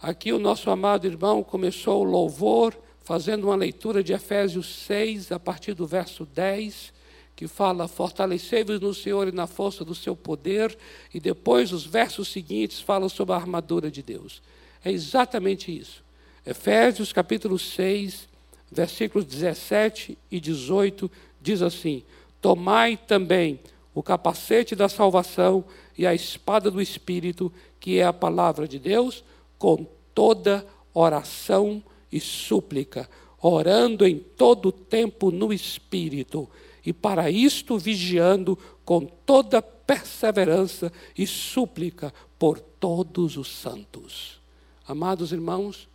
Aqui 0.00 0.32
o 0.32 0.38
nosso 0.38 0.70
amado 0.70 1.04
irmão 1.04 1.42
começou 1.42 2.00
o 2.00 2.08
louvor 2.08 2.78
fazendo 3.02 3.48
uma 3.48 3.56
leitura 3.56 4.04
de 4.04 4.12
Efésios 4.12 4.72
6, 4.86 5.32
a 5.32 5.40
partir 5.40 5.74
do 5.74 5.84
verso 5.84 6.24
10 6.24 7.01
que 7.34 7.48
fala: 7.48 7.88
Fortalecei-vos 7.88 8.80
no 8.80 8.94
Senhor 8.94 9.28
e 9.28 9.32
na 9.32 9.46
força 9.46 9.84
do 9.84 9.94
seu 9.94 10.14
poder, 10.14 10.76
e 11.12 11.20
depois 11.20 11.72
os 11.72 11.84
versos 11.84 12.28
seguintes 12.28 12.80
falam 12.80 13.08
sobre 13.08 13.34
a 13.34 13.38
armadura 13.38 13.90
de 13.90 14.02
Deus. 14.02 14.42
É 14.84 14.90
exatamente 14.90 15.76
isso. 15.76 16.02
Efésios 16.44 17.12
capítulo 17.12 17.58
6, 17.58 18.28
versículos 18.70 19.24
17 19.26 20.18
e 20.30 20.40
18 20.40 21.10
diz 21.40 21.62
assim: 21.62 22.02
Tomai 22.40 22.96
também 22.96 23.60
o 23.94 24.02
capacete 24.02 24.74
da 24.74 24.88
salvação 24.88 25.64
e 25.96 26.06
a 26.06 26.14
espada 26.14 26.70
do 26.70 26.80
Espírito, 26.80 27.52
que 27.78 27.98
é 27.98 28.04
a 28.04 28.12
palavra 28.12 28.66
de 28.66 28.78
Deus, 28.78 29.22
com 29.58 29.86
toda 30.14 30.66
oração 30.94 31.82
e 32.10 32.20
súplica, 32.20 33.08
orando 33.40 34.06
em 34.06 34.18
todo 34.18 34.72
tempo 34.72 35.30
no 35.30 35.52
Espírito 35.52 36.48
e 36.84 36.92
para 36.92 37.30
isto 37.30 37.78
vigiando 37.78 38.58
com 38.84 39.04
toda 39.04 39.62
perseverança 39.62 40.92
e 41.16 41.26
súplica 41.26 42.12
por 42.38 42.58
todos 42.58 43.36
os 43.36 43.48
santos. 43.48 44.40
Amados 44.86 45.32
irmãos, 45.32 45.88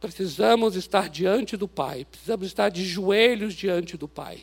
precisamos 0.00 0.76
estar 0.76 1.08
diante 1.08 1.56
do 1.56 1.66
Pai, 1.66 2.04
precisamos 2.04 2.46
estar 2.46 2.68
de 2.68 2.84
joelhos 2.84 3.54
diante 3.54 3.96
do 3.96 4.06
Pai. 4.08 4.40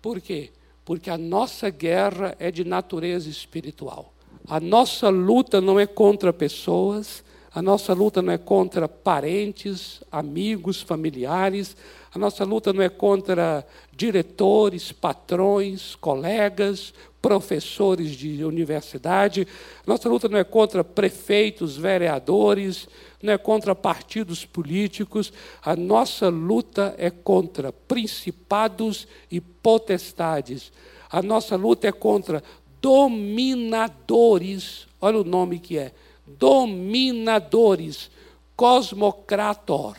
Por 0.00 0.20
quê? 0.20 0.50
Porque 0.84 1.10
a 1.10 1.18
nossa 1.18 1.68
guerra 1.68 2.34
é 2.38 2.50
de 2.50 2.64
natureza 2.64 3.28
espiritual. 3.28 4.14
A 4.48 4.58
nossa 4.58 5.08
luta 5.08 5.60
não 5.60 5.78
é 5.78 5.86
contra 5.86 6.32
pessoas, 6.32 7.22
a 7.52 7.60
nossa 7.60 7.92
luta 7.92 8.22
não 8.22 8.32
é 8.32 8.38
contra 8.38 8.88
parentes, 8.88 10.02
amigos, 10.10 10.80
familiares, 10.80 11.76
a 12.14 12.18
nossa 12.18 12.44
luta 12.44 12.72
não 12.72 12.82
é 12.82 12.88
contra 12.88 13.66
diretores, 13.92 14.90
patrões, 14.90 15.94
colegas, 15.96 16.94
professores 17.22 18.12
de 18.12 18.42
universidade. 18.44 19.46
A 19.86 19.90
nossa 19.90 20.08
luta 20.08 20.28
não 20.28 20.38
é 20.38 20.44
contra 20.44 20.82
prefeitos, 20.82 21.76
vereadores, 21.76 22.88
não 23.22 23.32
é 23.32 23.38
contra 23.38 23.76
partidos 23.76 24.44
políticos. 24.44 25.32
A 25.62 25.76
nossa 25.76 26.28
luta 26.28 26.96
é 26.98 27.10
contra 27.10 27.72
principados 27.72 29.06
e 29.30 29.40
potestades. 29.40 30.72
A 31.10 31.22
nossa 31.22 31.54
luta 31.54 31.86
é 31.86 31.92
contra 31.92 32.42
dominadores. 32.80 34.88
Olha 35.00 35.18
o 35.18 35.24
nome 35.24 35.60
que 35.60 35.78
é: 35.78 35.92
dominadores. 36.38 38.10
Cosmocrator 38.56 39.96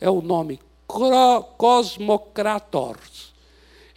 é 0.00 0.08
o 0.08 0.22
nome 0.22 0.60
cosmocrators. 0.86 3.34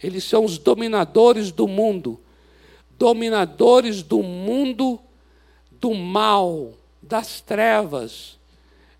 Eles 0.02 0.24
são 0.24 0.44
os 0.44 0.58
dominadores 0.58 1.52
do 1.52 1.68
mundo, 1.68 2.18
dominadores 2.98 4.02
do 4.02 4.22
mundo 4.22 4.98
do 5.70 5.94
mal, 5.94 6.72
das 7.02 7.40
trevas. 7.40 8.36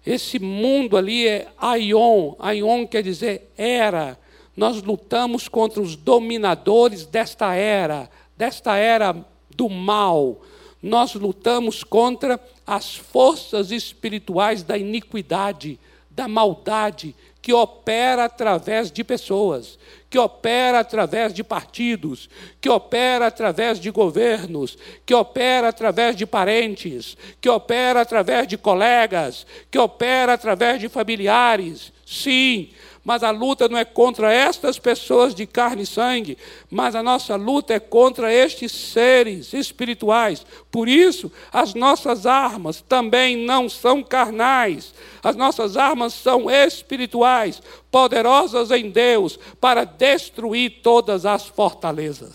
Esse 0.05 0.39
mundo 0.39 0.97
ali 0.97 1.27
é 1.27 1.49
Aion, 1.59 2.35
Aion 2.39 2.87
quer 2.87 3.03
dizer 3.03 3.51
era. 3.57 4.19
Nós 4.57 4.83
lutamos 4.83 5.49
contra 5.49 5.81
os 5.81 5.95
dominadores 5.95 7.07
desta 7.07 7.55
era, 7.55 8.11
desta 8.37 8.77
era 8.77 9.15
do 9.55 9.69
mal. 9.69 10.41
Nós 10.83 11.15
lutamos 11.15 11.83
contra 11.83 12.41
as 12.67 12.95
forças 12.95 13.71
espirituais 13.71 14.63
da 14.63 14.79
iniquidade, 14.79 15.79
da 16.11 16.29
maldade, 16.29 17.15
que 17.41 17.53
opera 17.53 18.25
através 18.25 18.91
de 18.91 19.03
pessoas, 19.03 19.79
que 20.11 20.19
opera 20.19 20.81
através 20.81 21.33
de 21.33 21.43
partidos, 21.43 22.29
que 22.61 22.69
opera 22.69 23.27
através 23.27 23.81
de 23.81 23.91
governos, 23.91 24.77
que 25.07 25.15
opera 25.15 25.69
através 25.69 26.15
de 26.15 26.27
parentes, 26.27 27.17
que 27.41 27.49
opera 27.49 28.03
através 28.03 28.47
de 28.47 28.59
colegas, 28.59 29.47
que 29.71 29.79
opera 29.79 30.35
através 30.35 30.81
de 30.81 30.89
familiares. 30.89 31.93
Sim, 32.05 32.71
mas 33.09 33.23
a 33.23 33.31
luta 33.31 33.71
não 33.71 33.79
é 33.79 33.87
contra 33.87 34.31
estas 34.31 34.79
pessoas 34.79 35.35
de 35.35 35.47
carne 35.47 35.85
e 35.85 35.87
sangue, 35.87 36.37
mas 36.71 36.95
a 36.95 37.03
nossa 37.03 37.37
luta 37.37 37.73
é 37.73 37.81
contra 37.81 38.31
estes 38.31 38.71
seres 38.71 39.55
espirituais. 39.55 40.45
Por 40.71 40.91
isso, 40.91 41.33
as 41.51 41.73
nossas 41.73 42.27
armas 42.27 42.85
também 42.87 43.35
não 43.35 43.67
são 43.67 44.03
carnais, 44.03 44.93
as 45.23 45.35
nossas 45.35 45.79
armas 45.79 46.13
são 46.13 46.51
espirituais, 46.51 47.63
poderosas 47.91 48.71
em 48.71 48.91
Deus 48.91 49.39
para 49.59 49.85
destruir 49.85 50.83
todas 50.83 51.25
as 51.25 51.47
fortalezas. 51.47 52.35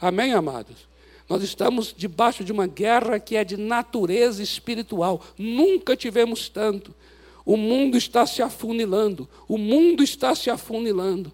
Amém, 0.00 0.32
amados? 0.32 0.88
Nós 1.28 1.42
estamos 1.42 1.94
debaixo 1.94 2.42
de 2.42 2.50
uma 2.50 2.66
guerra 2.66 3.20
que 3.20 3.36
é 3.36 3.44
de 3.44 3.58
natureza 3.58 4.42
espiritual. 4.42 5.20
Nunca 5.36 5.94
tivemos 5.94 6.48
tanto. 6.48 6.94
O 7.44 7.56
mundo 7.56 7.96
está 7.96 8.26
se 8.26 8.42
afunilando, 8.42 9.28
o 9.48 9.58
mundo 9.58 10.02
está 10.02 10.34
se 10.34 10.48
afunilando. 10.48 11.32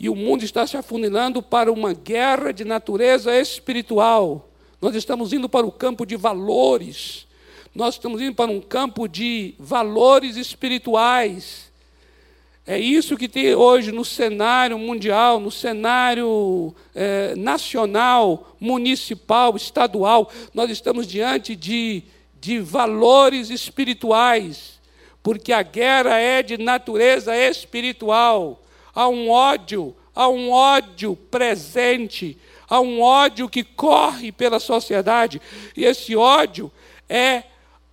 E 0.00 0.08
o 0.08 0.14
mundo 0.14 0.44
está 0.44 0.66
se 0.66 0.76
afunilando 0.76 1.42
para 1.42 1.72
uma 1.72 1.92
guerra 1.92 2.52
de 2.52 2.64
natureza 2.64 3.36
espiritual. 3.38 4.48
Nós 4.80 4.94
estamos 4.94 5.32
indo 5.32 5.48
para 5.48 5.66
o 5.66 5.72
campo 5.72 6.06
de 6.06 6.14
valores. 6.14 7.26
Nós 7.74 7.96
estamos 7.96 8.20
indo 8.22 8.34
para 8.34 8.50
um 8.50 8.60
campo 8.60 9.08
de 9.08 9.54
valores 9.58 10.36
espirituais. 10.36 11.68
É 12.64 12.78
isso 12.78 13.16
que 13.16 13.28
tem 13.28 13.54
hoje 13.54 13.90
no 13.90 14.04
cenário 14.04 14.78
mundial, 14.78 15.40
no 15.40 15.50
cenário 15.50 16.72
é, 16.94 17.34
nacional, 17.34 18.56
municipal, 18.60 19.56
estadual. 19.56 20.30
Nós 20.54 20.70
estamos 20.70 21.08
diante 21.08 21.56
de, 21.56 22.04
de 22.40 22.60
valores 22.60 23.50
espirituais 23.50 24.77
porque 25.22 25.52
a 25.52 25.62
guerra 25.62 26.18
é 26.18 26.42
de 26.42 26.56
natureza 26.56 27.36
espiritual. 27.36 28.62
Há 28.94 29.08
um 29.08 29.30
ódio, 29.30 29.94
há 30.14 30.28
um 30.28 30.50
ódio 30.50 31.16
presente, 31.30 32.38
há 32.68 32.80
um 32.80 33.00
ódio 33.00 33.48
que 33.48 33.62
corre 33.62 34.32
pela 34.32 34.58
sociedade, 34.58 35.40
e 35.76 35.84
esse 35.84 36.16
ódio 36.16 36.72
é 37.08 37.44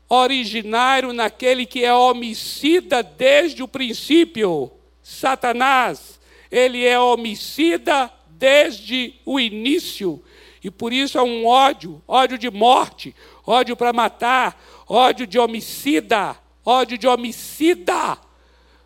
originário 0.08 1.14
naquele 1.14 1.66
que 1.66 1.84
é 1.84 1.94
homicida 1.94 3.02
desde 3.02 3.64
o 3.64 3.68
princípio. 3.68 4.72
Satanás, 5.02 6.20
ele 6.52 6.86
é 6.86 7.00
homicida 7.00 8.12
desde 8.30 9.16
o 9.26 9.40
início. 9.40 10.24
E 10.64 10.72
por 10.72 10.92
isso 10.92 11.18
é 11.18 11.22
um 11.22 11.46
ódio, 11.46 12.02
ódio 12.08 12.38
de 12.38 12.50
morte, 12.50 13.16
ódio 13.46 13.76
para 13.76 13.94
matar, 13.94 14.60
ódio 14.88 15.28
de 15.28 15.38
homicida, 15.38 16.36
ódio 16.66 16.98
de 16.98 17.08
homicida. 17.08 18.18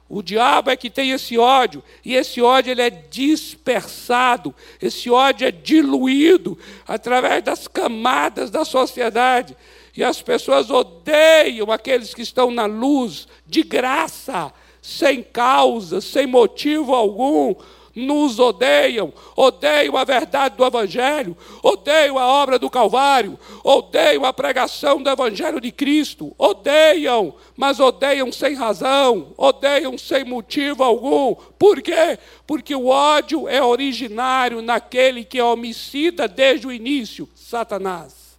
O 0.10 0.24
diabo 0.24 0.72
é 0.72 0.76
que 0.76 0.90
tem 0.90 1.12
esse 1.12 1.38
ódio, 1.38 1.84
e 2.04 2.16
esse 2.16 2.42
ódio 2.42 2.72
ele 2.72 2.82
é 2.82 2.90
dispersado, 2.90 4.56
esse 4.82 5.08
ódio 5.08 5.48
é 5.48 5.52
diluído 5.52 6.58
através 6.88 7.44
das 7.44 7.68
camadas 7.68 8.50
da 8.50 8.66
sociedade. 8.66 9.56
E 9.96 10.04
as 10.04 10.20
pessoas 10.20 10.72
odeiam 10.72 11.72
aqueles 11.72 12.14
que 12.14 12.24
estão 12.24 12.50
na 12.50 12.66
luz, 12.66 13.28
de 13.46 13.62
graça, 13.62 14.52
sem 14.82 15.22
causa, 15.22 16.02
sem 16.02 16.26
motivo 16.26 16.96
algum, 16.96 17.54
nos 17.96 18.40
odeiam, 18.40 19.14
odeiam 19.36 19.98
a 19.98 20.04
verdade 20.04 20.56
do 20.56 20.66
Evangelho, 20.66 21.36
odeiam 21.64 22.18
a 22.18 22.28
obra 22.28 22.60
do 22.60 22.70
Calvário, 22.70 23.40
odeiam 23.64 24.26
a 24.26 24.34
pregação 24.34 25.02
do 25.02 25.10
Evangelho 25.10 25.60
de 25.60 25.72
Cristo, 25.72 26.34
odeiam, 26.38 27.36
mas 27.56 27.80
odeiam 27.80 28.32
sem 28.32 28.56
razão, 28.56 29.34
odeiam 29.38 29.98
sem 29.98 30.24
motivo 30.24 30.84
algum. 30.84 31.36
Por 31.36 31.82
quê? 31.82 32.18
Porque 32.46 32.76
o 32.76 32.88
ódio 32.88 33.48
é 33.48 33.62
originário 33.62 34.62
naquele 34.62 35.24
que 35.24 35.40
é 35.40 35.44
homicida 35.44 36.28
desde 36.28 36.68
o 36.68 36.72
início 36.72 37.28
Satanás. 37.36 38.38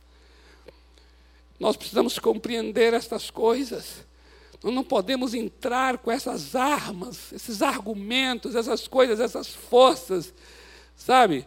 Nós 1.58 1.76
precisamos 1.76 2.18
compreender 2.18 2.94
estas 2.94 3.30
coisas. 3.30 4.08
Nós 4.62 4.74
não 4.74 4.84
podemos 4.84 5.32
entrar 5.32 5.98
com 5.98 6.10
essas 6.10 6.54
armas, 6.54 7.32
esses 7.32 7.62
argumentos, 7.62 8.54
essas 8.54 8.86
coisas, 8.86 9.18
essas 9.18 9.48
forças, 9.48 10.34
sabe? 10.94 11.46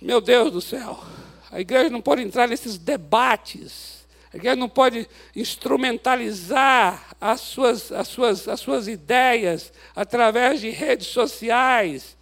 Meu 0.00 0.20
Deus 0.20 0.52
do 0.52 0.60
céu, 0.60 1.02
a 1.50 1.60
igreja 1.60 1.90
não 1.90 2.00
pode 2.00 2.22
entrar 2.22 2.46
nesses 2.46 2.78
debates, 2.78 4.06
a 4.32 4.36
igreja 4.36 4.54
não 4.54 4.68
pode 4.68 5.08
instrumentalizar 5.34 7.16
as 7.20 7.40
suas, 7.40 7.90
as 7.90 8.06
suas, 8.06 8.46
as 8.46 8.60
suas 8.60 8.86
ideias 8.86 9.72
através 9.96 10.60
de 10.60 10.70
redes 10.70 11.08
sociais. 11.08 12.16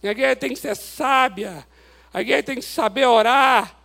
A 0.00 0.08
igreja 0.08 0.36
tem 0.36 0.50
que 0.50 0.60
ser 0.60 0.76
sábia, 0.76 1.66
a 2.12 2.20
igreja 2.20 2.44
tem 2.44 2.56
que 2.56 2.64
saber 2.64 3.06
orar, 3.06 3.79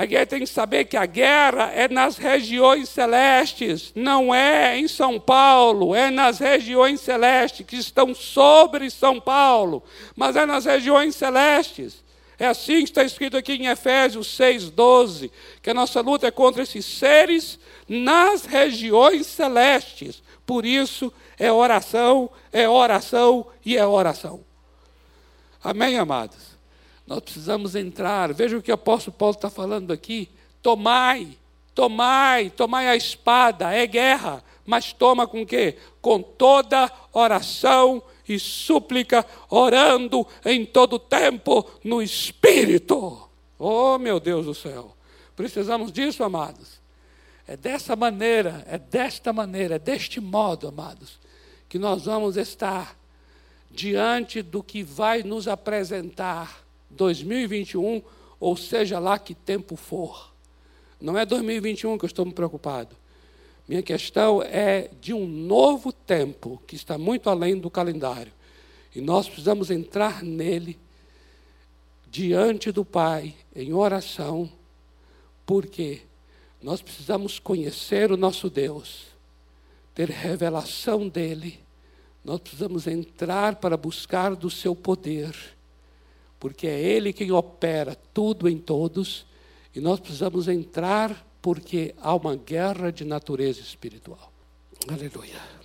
a 0.00 0.06
guerra 0.06 0.24
tem 0.24 0.40
que 0.40 0.46
saber 0.46 0.86
que 0.86 0.96
a 0.96 1.04
guerra 1.04 1.72
é 1.74 1.86
nas 1.86 2.16
regiões 2.16 2.88
celestes, 2.88 3.92
não 3.94 4.34
é 4.34 4.78
em 4.78 4.88
São 4.88 5.20
Paulo, 5.20 5.94
é 5.94 6.08
nas 6.08 6.38
regiões 6.38 7.02
celestes 7.02 7.66
que 7.66 7.76
estão 7.76 8.14
sobre 8.14 8.88
São 8.88 9.20
Paulo, 9.20 9.82
mas 10.16 10.36
é 10.36 10.46
nas 10.46 10.64
regiões 10.64 11.14
celestes. 11.14 12.02
É 12.38 12.46
assim 12.46 12.78
que 12.78 12.84
está 12.84 13.04
escrito 13.04 13.36
aqui 13.36 13.52
em 13.52 13.66
Efésios 13.66 14.28
6,12, 14.38 15.30
que 15.60 15.68
a 15.68 15.74
nossa 15.74 16.00
luta 16.00 16.26
é 16.26 16.30
contra 16.30 16.62
esses 16.62 16.86
seres 16.86 17.58
nas 17.86 18.46
regiões 18.46 19.26
celestes. 19.26 20.22
Por 20.46 20.64
isso 20.64 21.12
é 21.38 21.52
oração, 21.52 22.30
é 22.50 22.66
oração 22.66 23.46
e 23.62 23.76
é 23.76 23.86
oração. 23.86 24.42
Amém, 25.62 25.98
amados? 25.98 26.49
Nós 27.10 27.18
precisamos 27.18 27.74
entrar. 27.74 28.32
Veja 28.32 28.56
o 28.56 28.62
que 28.62 28.70
o 28.70 28.74
apóstolo 28.74 29.16
Paulo 29.16 29.34
está 29.34 29.50
falando 29.50 29.92
aqui. 29.92 30.30
Tomai, 30.62 31.36
tomai, 31.74 32.50
tomai 32.50 32.86
a 32.86 32.94
espada, 32.94 33.74
é 33.74 33.84
guerra, 33.84 34.44
mas 34.64 34.92
toma 34.92 35.26
com 35.26 35.44
quê? 35.44 35.76
Com 36.00 36.22
toda 36.22 36.88
oração 37.12 38.00
e 38.28 38.38
súplica, 38.38 39.26
orando 39.48 40.24
em 40.44 40.64
todo 40.64 41.00
tempo 41.00 41.68
no 41.82 42.00
Espírito. 42.00 43.28
Oh, 43.58 43.98
meu 43.98 44.20
Deus 44.20 44.46
do 44.46 44.54
céu. 44.54 44.96
Precisamos 45.34 45.90
disso, 45.90 46.22
amados. 46.22 46.80
É 47.44 47.56
dessa 47.56 47.96
maneira, 47.96 48.64
é 48.68 48.78
desta 48.78 49.32
maneira, 49.32 49.74
é 49.74 49.78
deste 49.80 50.20
modo, 50.20 50.68
amados, 50.68 51.18
que 51.68 51.76
nós 51.76 52.04
vamos 52.04 52.36
estar 52.36 52.96
diante 53.68 54.42
do 54.42 54.62
que 54.62 54.84
vai 54.84 55.24
nos 55.24 55.48
apresentar 55.48 56.69
2021, 56.90 58.02
ou 58.38 58.56
seja 58.56 58.98
lá 58.98 59.18
que 59.18 59.34
tempo 59.34 59.76
for. 59.76 60.32
Não 61.00 61.16
é 61.16 61.24
2021 61.24 61.96
que 61.96 62.04
eu 62.04 62.08
estou 62.08 62.26
me 62.26 62.32
preocupado. 62.32 62.94
Minha 63.66 63.82
questão 63.82 64.42
é 64.42 64.90
de 65.00 65.14
um 65.14 65.26
novo 65.26 65.92
tempo 65.92 66.60
que 66.66 66.74
está 66.74 66.98
muito 66.98 67.30
além 67.30 67.56
do 67.56 67.70
calendário. 67.70 68.32
E 68.94 69.00
nós 69.00 69.28
precisamos 69.28 69.70
entrar 69.70 70.22
nele 70.22 70.78
diante 72.10 72.72
do 72.72 72.84
Pai 72.84 73.34
em 73.54 73.72
oração, 73.72 74.50
porque 75.46 76.02
nós 76.60 76.82
precisamos 76.82 77.38
conhecer 77.38 78.10
o 78.10 78.16
nosso 78.16 78.50
Deus, 78.50 79.06
ter 79.94 80.10
revelação 80.10 81.08
dele. 81.08 81.60
Nós 82.24 82.40
precisamos 82.40 82.86
entrar 82.86 83.56
para 83.56 83.76
buscar 83.76 84.34
do 84.34 84.50
seu 84.50 84.74
poder 84.74 85.34
porque 86.40 86.66
é 86.66 86.80
Ele 86.80 87.12
quem 87.12 87.30
opera 87.30 87.94
tudo 87.94 88.48
em 88.48 88.56
todos, 88.58 89.26
e 89.74 89.80
nós 89.80 90.00
precisamos 90.00 90.48
entrar 90.48 91.24
porque 91.40 91.94
há 92.00 92.14
uma 92.14 92.34
guerra 92.34 92.90
de 92.90 93.04
natureza 93.04 93.60
espiritual. 93.60 94.32
Aleluia. 94.88 95.59